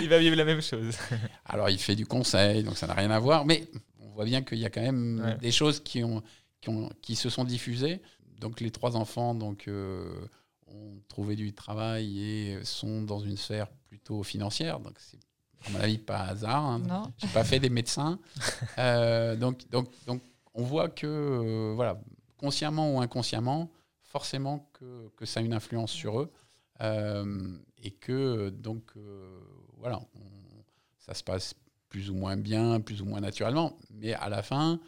[0.00, 0.96] il va vivre la même chose.
[1.44, 3.68] alors, il fait du conseil, donc ça n'a rien à voir, mais
[4.00, 6.22] on voit bien qu'il y a quand même des choses qui ont
[7.02, 8.00] qui, se sont diffusés.
[8.40, 10.26] Donc les trois enfants donc, euh,
[10.66, 14.80] ont trouvé du travail et sont dans une sphère plutôt financière.
[14.80, 15.18] Donc c'est
[15.66, 16.64] à mon avis pas hasard.
[16.64, 17.12] Hein.
[17.18, 18.18] Je n'ai pas fait des médecins.
[18.78, 20.20] Euh, donc, donc, donc
[20.52, 22.00] on voit que, euh, voilà,
[22.36, 23.70] consciemment ou inconsciemment,
[24.02, 26.32] forcément que, que ça a une influence sur eux.
[26.80, 28.94] et que donc,
[29.78, 30.00] voilà,
[30.98, 31.54] ça se passe
[31.88, 33.76] plus ou moins bien, plus ou moins naturellement.
[33.90, 34.80] Mais à la fin,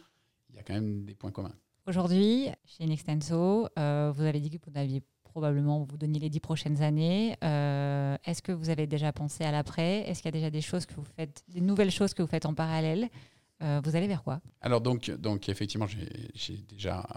[0.49, 1.55] il y a quand même des points communs.
[1.87, 6.41] Aujourd'hui, chez Nextenso, euh, vous avez dit que vous aviez probablement vous donner les dix
[6.41, 7.37] prochaines années.
[7.45, 9.99] Euh, est-ce que vous avez déjà pensé à l'après?
[9.99, 12.27] Est-ce qu'il y a déjà des choses que vous faites, des nouvelles choses que vous
[12.27, 13.07] faites en parallèle?
[13.63, 14.41] Euh, Vous allez vers quoi?
[14.59, 17.07] Alors donc, donc effectivement, j'ai déjà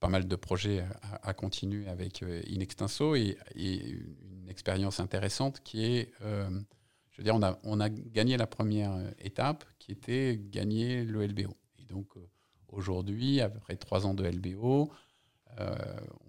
[0.00, 0.84] pas mal de projets
[1.22, 7.42] à, continuer avec Inextenso et, et, une expérience intéressante qui est, je veux dire, on
[7.44, 11.56] a, on a gagné la première étape qui était gagner le LBO.
[11.78, 12.08] Et donc
[12.68, 14.90] Aujourd'hui, après trois ans de LBO,
[15.60, 15.74] euh,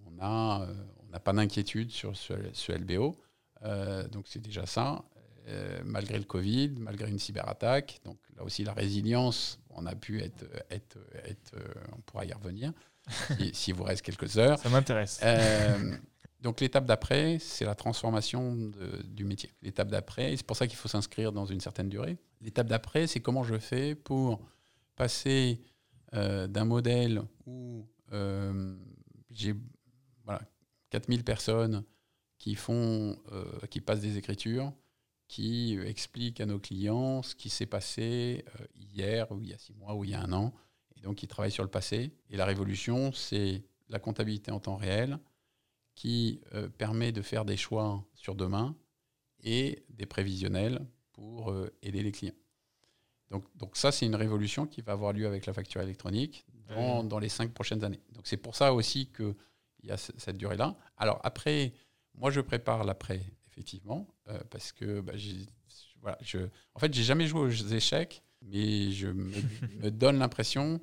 [0.06, 3.16] on n'a pas d'inquiétude sur ce, LBO.
[3.64, 5.04] Euh, donc c'est déjà ça.
[5.48, 10.22] Euh, malgré le Covid, malgré une cyberattaque, donc là aussi la résilience, on a pu
[10.22, 11.56] être, être, être
[11.96, 12.74] on pourra y revenir
[13.54, 14.60] s'il vous reste quelques heures.
[14.60, 15.22] Ça m'intéresse.
[16.42, 18.56] Donc l'étape d'après, c'est la transformation
[19.06, 19.52] du métier.
[19.62, 22.18] L'étape d'après, et c'est pour ça qu'il faut s'inscrire dans une certaine durée.
[22.42, 24.40] L'étape d'après, c'est comment je fais pour
[24.96, 25.76] passer euh,
[26.14, 28.76] d'un modèle où euh,
[29.30, 29.53] j'ai
[30.24, 30.41] voilà,
[30.89, 31.84] 4000 personnes
[32.38, 34.72] qui, font, euh, qui passent des écritures,
[35.28, 38.45] qui expliquent à nos clients ce qui s'est passé
[38.76, 40.53] hier, ou il y a six mois, ou il y a un an,
[40.95, 42.12] et donc qui travaillent sur le passé.
[42.30, 45.20] Et la révolution, c'est la comptabilité en temps réel,
[45.97, 48.76] qui euh, permet de faire des choix sur demain
[49.43, 52.36] et des prévisionnels pour euh, aider les clients.
[53.30, 57.03] Donc, donc ça, c'est une révolution qui va avoir lieu avec la facture électronique dans,
[57.03, 58.01] dans les cinq prochaines années.
[58.13, 59.36] Donc c'est pour ça aussi qu'il
[59.84, 60.75] y a cette durée-là.
[60.97, 61.73] Alors après,
[62.15, 63.21] moi, je prépare l'après,
[63.51, 65.13] effectivement, euh, parce que bah,
[66.01, 66.39] voilà, je,
[66.73, 69.32] en fait, j'ai jamais joué aux échecs, mais je me,
[69.84, 70.82] me donne l'impression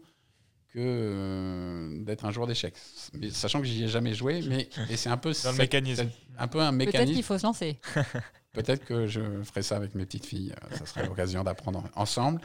[0.69, 2.75] que euh, d'être un joueur d'échecs.
[3.15, 6.11] Mais sachant que j'y ai jamais joué, mais c'est un peu Dans le mécanisme.
[6.37, 7.05] un peu un mécanisme.
[7.05, 7.79] Peut-être qu'il faut se lancer.
[8.55, 10.53] Peut-être que je ferai ça avec mes petites filles.
[10.53, 12.41] Euh, ça serait l'occasion d'apprendre ensemble.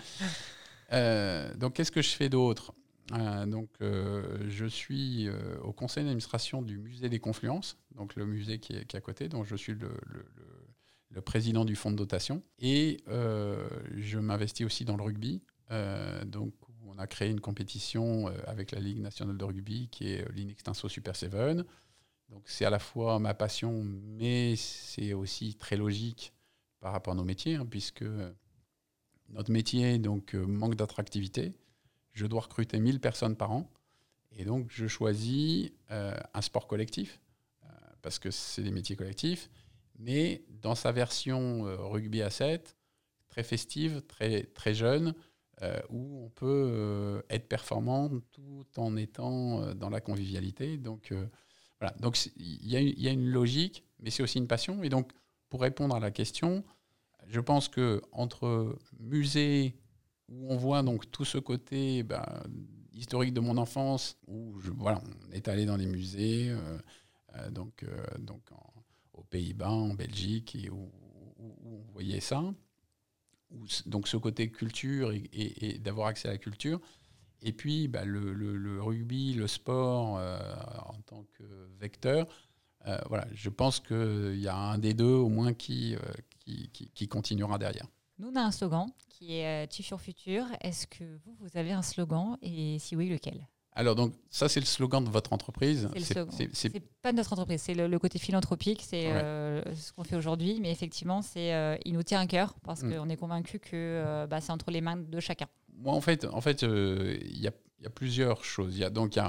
[0.91, 2.73] Euh, donc, qu'est-ce que je fais d'autre?
[3.47, 5.29] Donc, je suis
[5.63, 9.29] au conseil d'administration du musée des Confluences, donc le musée qui est, à côté.
[9.29, 9.91] Donc, je suis le,
[11.09, 15.41] le président du fonds de dotation et je m'investis aussi dans le rugby.
[16.25, 16.53] donc,
[16.89, 20.31] on a créé une compétition euh, avec la Ligue nationale de rugby qui est euh,
[20.33, 21.31] l'Inextinso Super 7.
[22.29, 26.33] Donc c'est à la fois ma passion, mais c'est aussi très logique
[26.79, 28.05] par rapport à nos métiers, hein, puisque
[29.29, 31.53] notre métier donc, euh, manque d'attractivité.
[32.13, 33.69] Je dois recruter 1000 personnes par an.
[34.31, 37.19] Et donc je choisis un sport collectif,
[38.03, 39.49] parce que c'est des métiers collectifs,
[39.97, 42.77] mais dans sa version rugby à 7,
[43.27, 45.15] très festive, très, très jeune,
[45.61, 50.77] euh, où on peut euh, être performant tout en étant euh, dans la convivialité.
[50.77, 51.13] Donc
[51.79, 54.83] voilà, donc il y, a une logique, mais c'est aussi une passion.
[54.83, 55.11] Et donc
[55.49, 56.63] pour répondre à la question,
[57.27, 59.75] je pense que entre musée
[60.27, 62.23] où on voit donc tout ce côté ben,
[62.93, 66.53] historique de mon enfance, où voilà, on est allé dans les musées,
[67.51, 67.85] donc,
[68.19, 68.41] donc
[69.13, 70.91] aux Pays-Bas, en Belgique, et où,
[71.39, 72.43] on voyait ça
[73.85, 76.79] donc ce côté culture et, d'avoir accès à la culture.
[77.41, 80.39] Et puis bah, le, rugby, le sport euh,
[80.85, 81.43] en tant que
[81.79, 82.27] vecteur,
[82.87, 85.99] euh, voilà, je pense qu'il y a un des deux au moins qui, euh,
[86.39, 87.87] qui, qui, continuera derrière.
[88.17, 90.45] Nous, on a un slogan qui est Future Futur.
[90.61, 92.37] Est-ce que vous, vous avez un slogan?
[92.41, 93.47] Et si oui, lequel?
[93.79, 95.87] Alors, donc, ça, c'est le slogan de votre entreprise.
[96.51, 100.59] C'est pas de notre entreprise, c'est le, côté philanthropique, c'est euh, ce qu'on fait aujourd'hui.
[100.61, 102.93] Mais effectivement, c'est euh, il nous tient à cœur parce mm.
[102.93, 105.47] qu'on est convaincu que euh, bah, c'est entre les mains de chacun.
[105.79, 108.75] Moi, en fait, en fait, il y, a, plusieurs choses.
[108.75, 109.19] Il y a donc il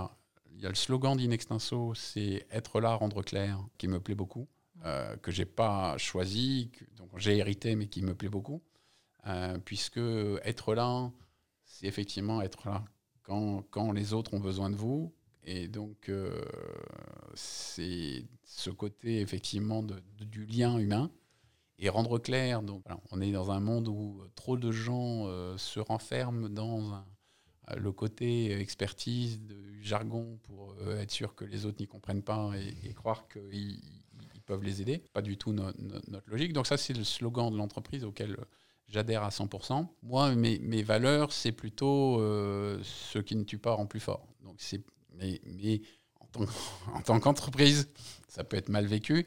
[0.61, 5.17] y a, le slogan d'Inextinso, c'est être là, rendre clair, qui me plaît beaucoup, mm.
[5.23, 8.63] que j'ai pas choisi, que, donc j'ai hérité, mais qui me plaît beaucoup,
[9.65, 10.01] puisque
[10.45, 11.11] être là,
[11.65, 12.85] c'est effectivement être là
[13.71, 15.13] quand, les autres ont besoin de vous.
[15.45, 16.43] Et donc, euh,
[17.35, 21.11] c'est ce côté effectivement de, du lien humain
[21.81, 22.63] et rendre clair.
[22.63, 27.77] Donc, on est dans un monde où trop de gens euh, se renferment dans euh,
[27.77, 32.51] le côté expertise du jargon pour être sûr que les autres n'y comprennent pas
[32.85, 33.81] et, croire qu'ils
[34.45, 35.03] peuvent les aider.
[35.13, 36.53] Pas du tout notre logique.
[36.53, 38.37] Donc ça, c'est le slogan de l'entreprise auquel
[38.91, 39.87] j'adhère à 100%.
[40.03, 44.27] Moi, mes, valeurs, c'est plutôt euh, ce qui ne tue pas rend plus fort.
[44.43, 44.83] Donc, c'est,
[45.15, 45.41] mais
[46.95, 47.89] en tant, qu'entreprise,
[48.29, 49.27] ça peut être mal vécu.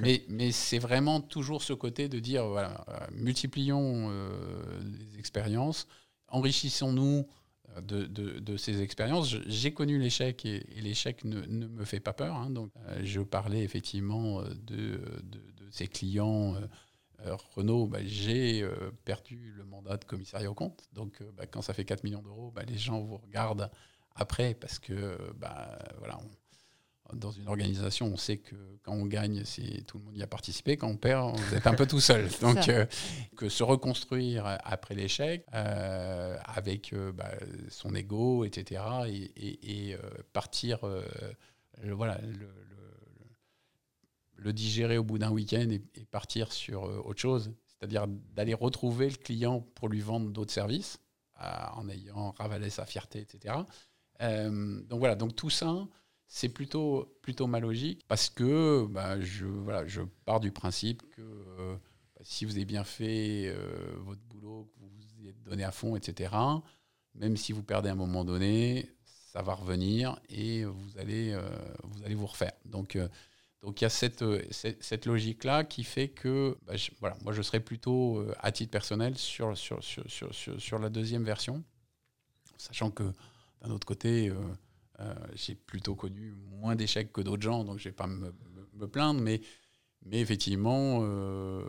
[0.00, 4.30] mais, c'est vraiment toujours ce côté de dire, voilà, euh, multiplions euh,
[4.84, 5.86] les expériences,
[6.28, 7.26] enrichissons-nous
[7.82, 9.36] de, de, ces expériences.
[9.46, 12.36] J'ai connu l'échec et, l'échec ne, me fait pas peur.
[12.36, 12.50] Hein.
[12.50, 12.70] donc,
[13.02, 15.00] je parlais effectivement de,
[15.70, 16.56] ces clients
[17.24, 20.88] euh, Renault, bah, j'ai euh, perdu le mandat de commissariat au compte.
[20.92, 23.70] Donc, euh, bah, quand ça fait 4 millions d'euros, bah, les gens vous regardent
[24.16, 25.18] après parce que
[25.98, 26.18] voilà,
[27.12, 30.26] dans une organisation, on sait que quand on gagne, c'est tout le monde y a
[30.26, 30.76] participé.
[30.76, 32.28] Quand on perd, vous êtes un peu tout seul.
[32.40, 32.70] Donc,
[33.36, 36.94] que se reconstruire après l'échec avec
[37.68, 38.82] son ego, etc.,
[39.36, 39.96] et,
[40.32, 40.80] partir,
[41.84, 42.48] voilà, le,
[44.36, 49.10] le digérer au bout d'un week-end et, partir sur euh, autre chose, c'est-à-dire d'aller retrouver
[49.10, 50.98] le client pour lui vendre d'autres services
[51.38, 53.54] en ayant ravalé sa fierté, etc.
[54.22, 55.86] Euh, donc voilà, donc tout ça,
[56.26, 61.22] c'est plutôt, plutôt ma logique parce que bah, je, voilà, je pars du principe que
[61.22, 61.76] euh,
[62.22, 63.54] si vous avez bien fait
[63.98, 66.32] votre boulot, que vous vous êtes donné à fond, etc.,
[67.14, 71.38] même si vous perdez à un moment donné, ça va revenir et vous allez,
[71.84, 72.52] vous, allez vous refaire.
[72.64, 72.98] Donc
[73.66, 77.42] Donc il y a cette, euh, cette, logique-là qui fait que bah, voilà, moi je
[77.42, 81.64] serais plutôt euh, à titre personnel sur, sur, sur, sur la deuxième version,
[82.58, 83.12] sachant que
[83.62, 84.34] d'un autre côté, euh,
[85.00, 88.32] euh, j'ai plutôt connu moins d'échecs que d'autres gens, donc je ne vais pas me,
[88.88, 89.40] plaindre, mais,
[90.04, 91.62] mais effectivement, euh,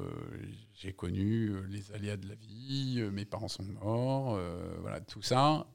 [0.74, 4.40] j'ai connu les aléas de la vie, mes parents sont morts,
[4.82, 5.68] voilà, tout ça.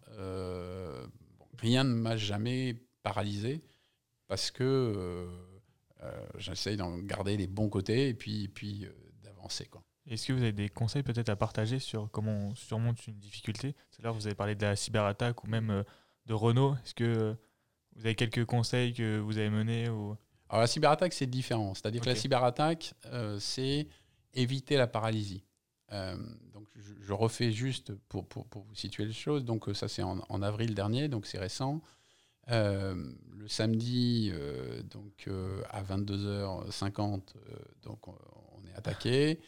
[1.58, 3.62] rien ne m'a jamais paralysé
[4.28, 5.26] parce que
[6.02, 8.86] euh, j'essaye d'en garder les bons côtés et puis, puis
[9.22, 9.68] d'avancer.
[10.06, 13.74] Est-ce que vous avez des conseils peut-être à partager sur comment on surmonte une difficulté?
[13.94, 15.84] Tout à vous avez parlé de la cyberattaque ou même
[16.26, 16.74] de Renault.
[16.84, 17.34] Est-ce que euh,
[17.96, 20.16] vous avez quelques conseils que vous avez menés ou...
[20.48, 21.74] Alors la cyberattaque, c'est différent.
[21.74, 23.88] C'est-à-dire que la cyberattaque, euh, c'est
[24.34, 25.44] éviter la paralysie.
[25.92, 26.16] Euh,
[26.52, 29.44] donc je, je refais juste pour, pour, pour vous situer les choses.
[29.44, 31.80] Donc ça c'est en, en avril dernier, donc c'est récent.
[32.50, 32.94] Euh,
[33.38, 34.32] le samedi,
[34.90, 35.28] donc
[35.70, 38.14] à 22h50, euh, donc on,
[38.56, 39.40] on est attaqué.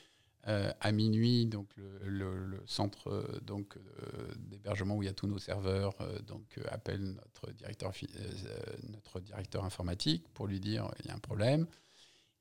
[0.46, 5.08] Euh, à minuit, donc le, le- le centre euh, donc euh, d'hébergement où il y
[5.08, 8.52] a tous nos serveurs, euh, donc euh, appelle notre directeur euh,
[8.90, 11.66] notre directeur informatique pour lui dire il y a un problème.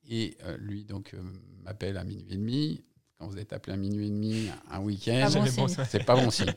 [0.09, 1.21] Et euh, lui donc euh,
[1.63, 2.83] m'appelle à minuit et demi.
[3.17, 5.67] Quand vous êtes appelé à minuit et demi un week-end, Pas bon Jamais signe.
[5.69, 5.85] ça.
[5.85, 6.53] c'est pas bon signe.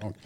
[0.00, 0.16] Donc,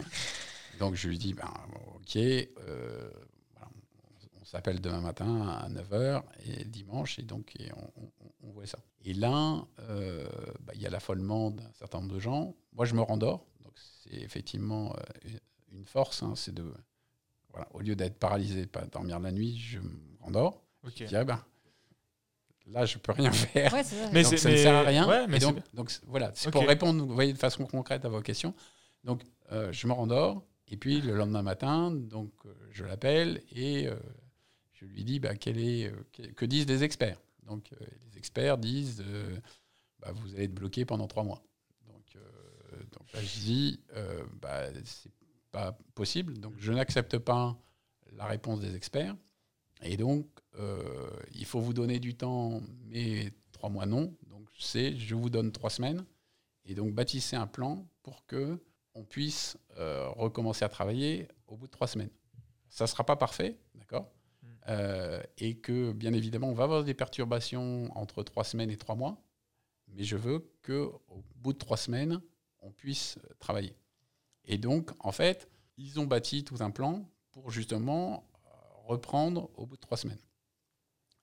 [0.79, 1.51] donc je lui dis, ben,
[1.95, 3.09] ok, euh,
[3.51, 8.31] voilà, on, on s'appelle demain matin à 9h et dimanche, et donc et on, on-
[8.43, 8.79] on voit ça.
[9.03, 10.27] Et là, euh,
[10.61, 12.55] bah, il y a l'affolement d'un certain nombre de gens.
[12.73, 13.73] Moi, je me rendors, donc
[14.03, 15.29] c'est effectivement euh,
[15.71, 16.71] une force, hein, c'est de,
[17.49, 20.61] voilà, au lieu d'être paralysé, de pas dormir la nuit, je me rendors.
[20.83, 20.93] Ok.
[20.99, 21.43] Je dis, ah ben,
[22.67, 23.73] là, je peux rien faire.
[23.73, 24.09] Ouais, c'est ça.
[24.13, 25.07] Mais donc c'est- ça ne sert à rien.
[25.07, 28.05] ouais, mais donc, c'est- donc, c- voilà, c'est pour répondre, vous voyez, de façon concrète
[28.05, 28.53] à vos questions.
[29.03, 33.87] Donc, euh, je me rendors, et puis le lendemain matin, donc, euh, je l'appelle et
[33.87, 33.95] euh,
[34.73, 37.19] je lui dis bah, quel est, euh, que, que disent les experts?
[37.43, 39.39] Donc, euh, les experts disent euh,
[39.99, 41.43] bah, vous allez être bloqué pendant trois mois.
[41.87, 42.83] Donc, euh,
[43.13, 43.79] là, je dis
[44.41, 45.11] bah, c'est
[45.51, 46.37] pas possible.
[46.37, 47.57] Donc, je n'accepte pas
[48.13, 49.15] la réponse des experts.
[49.83, 50.27] Et donc,
[51.33, 54.15] il faut vous donner du temps, mais trois mois non.
[54.27, 56.05] Donc, c'est je vous donne trois semaines.
[56.65, 58.59] Et donc, bâtissez un plan pour que
[58.93, 62.11] on puisse recommencer à travailler au bout de trois semaines.
[62.69, 64.11] Ça ne sera pas parfait, d'accord?
[64.67, 68.95] Euh, Et que, bien évidemment, on va avoir des perturbations entre trois semaines et trois
[68.95, 69.17] mois.
[69.87, 71.01] Mais je veux qu'au
[71.35, 72.21] bout de trois semaines,
[72.59, 73.75] on puisse travailler.
[74.45, 78.27] Et donc, en fait, ils ont bâti tout un plan pour justement
[78.85, 80.21] reprendre au bout de trois semaines.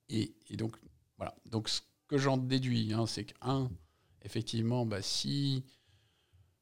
[0.09, 0.76] Et, et donc,
[1.16, 1.34] voilà.
[1.47, 3.70] Donc, ce que j'en déduis, hein, c'est que, un,
[4.22, 5.64] effectivement, bah, si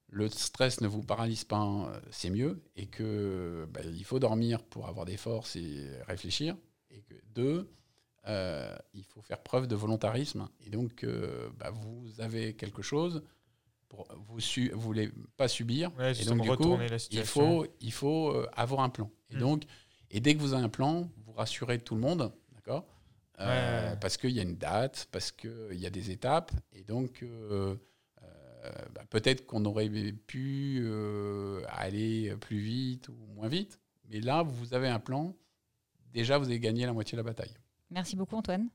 [0.09, 4.63] le stress ne vous paralyse pas, euh, c'est mieux, et que bah, il faut dormir
[4.63, 6.57] pour avoir des forces et réfléchir,
[6.91, 7.69] et que deux,
[8.29, 13.23] euh, il faut faire preuve de volontarisme, et donc euh, bah, vous avez quelque chose
[13.89, 16.77] pour vous su- vous voulez pas subir, Ouais, et donc du coup,
[17.11, 19.11] il faut il faut euh, avoir un plan.
[19.31, 19.41] Et Mm.
[19.41, 19.63] donc
[20.11, 22.85] et dès que vous avez un plan, vous rassurez tout le monde, d'accord
[23.39, 23.97] Ouais.
[24.01, 27.23] Parce qu'il y a une date, parce qu'il y a des étapes, et donc
[28.95, 34.75] bah, peut-être qu'on aurait pu euh, aller plus vite ou moins vite, mais là, vous
[34.75, 35.35] avez un plan.
[36.13, 37.55] Déjà, vous avez gagné la moitié de la bataille.
[37.91, 38.69] Merci beaucoup, Antoine.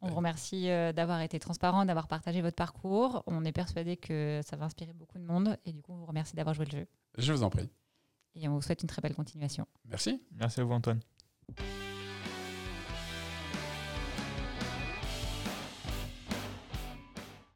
[0.00, 3.24] On vous remercie euh, d'avoir été transparent, d'avoir partagé votre parcours.
[3.26, 5.56] On est persuadé que ça va inspirer beaucoup de monde.
[5.64, 6.86] Et du coup, on vous remercie d'avoir joué le jeu.
[7.16, 7.68] Je vous en prie.
[8.36, 9.66] Et on vous souhaite une très belle continuation.
[9.86, 10.22] Merci.
[10.32, 11.00] Merci à vous, Antoine.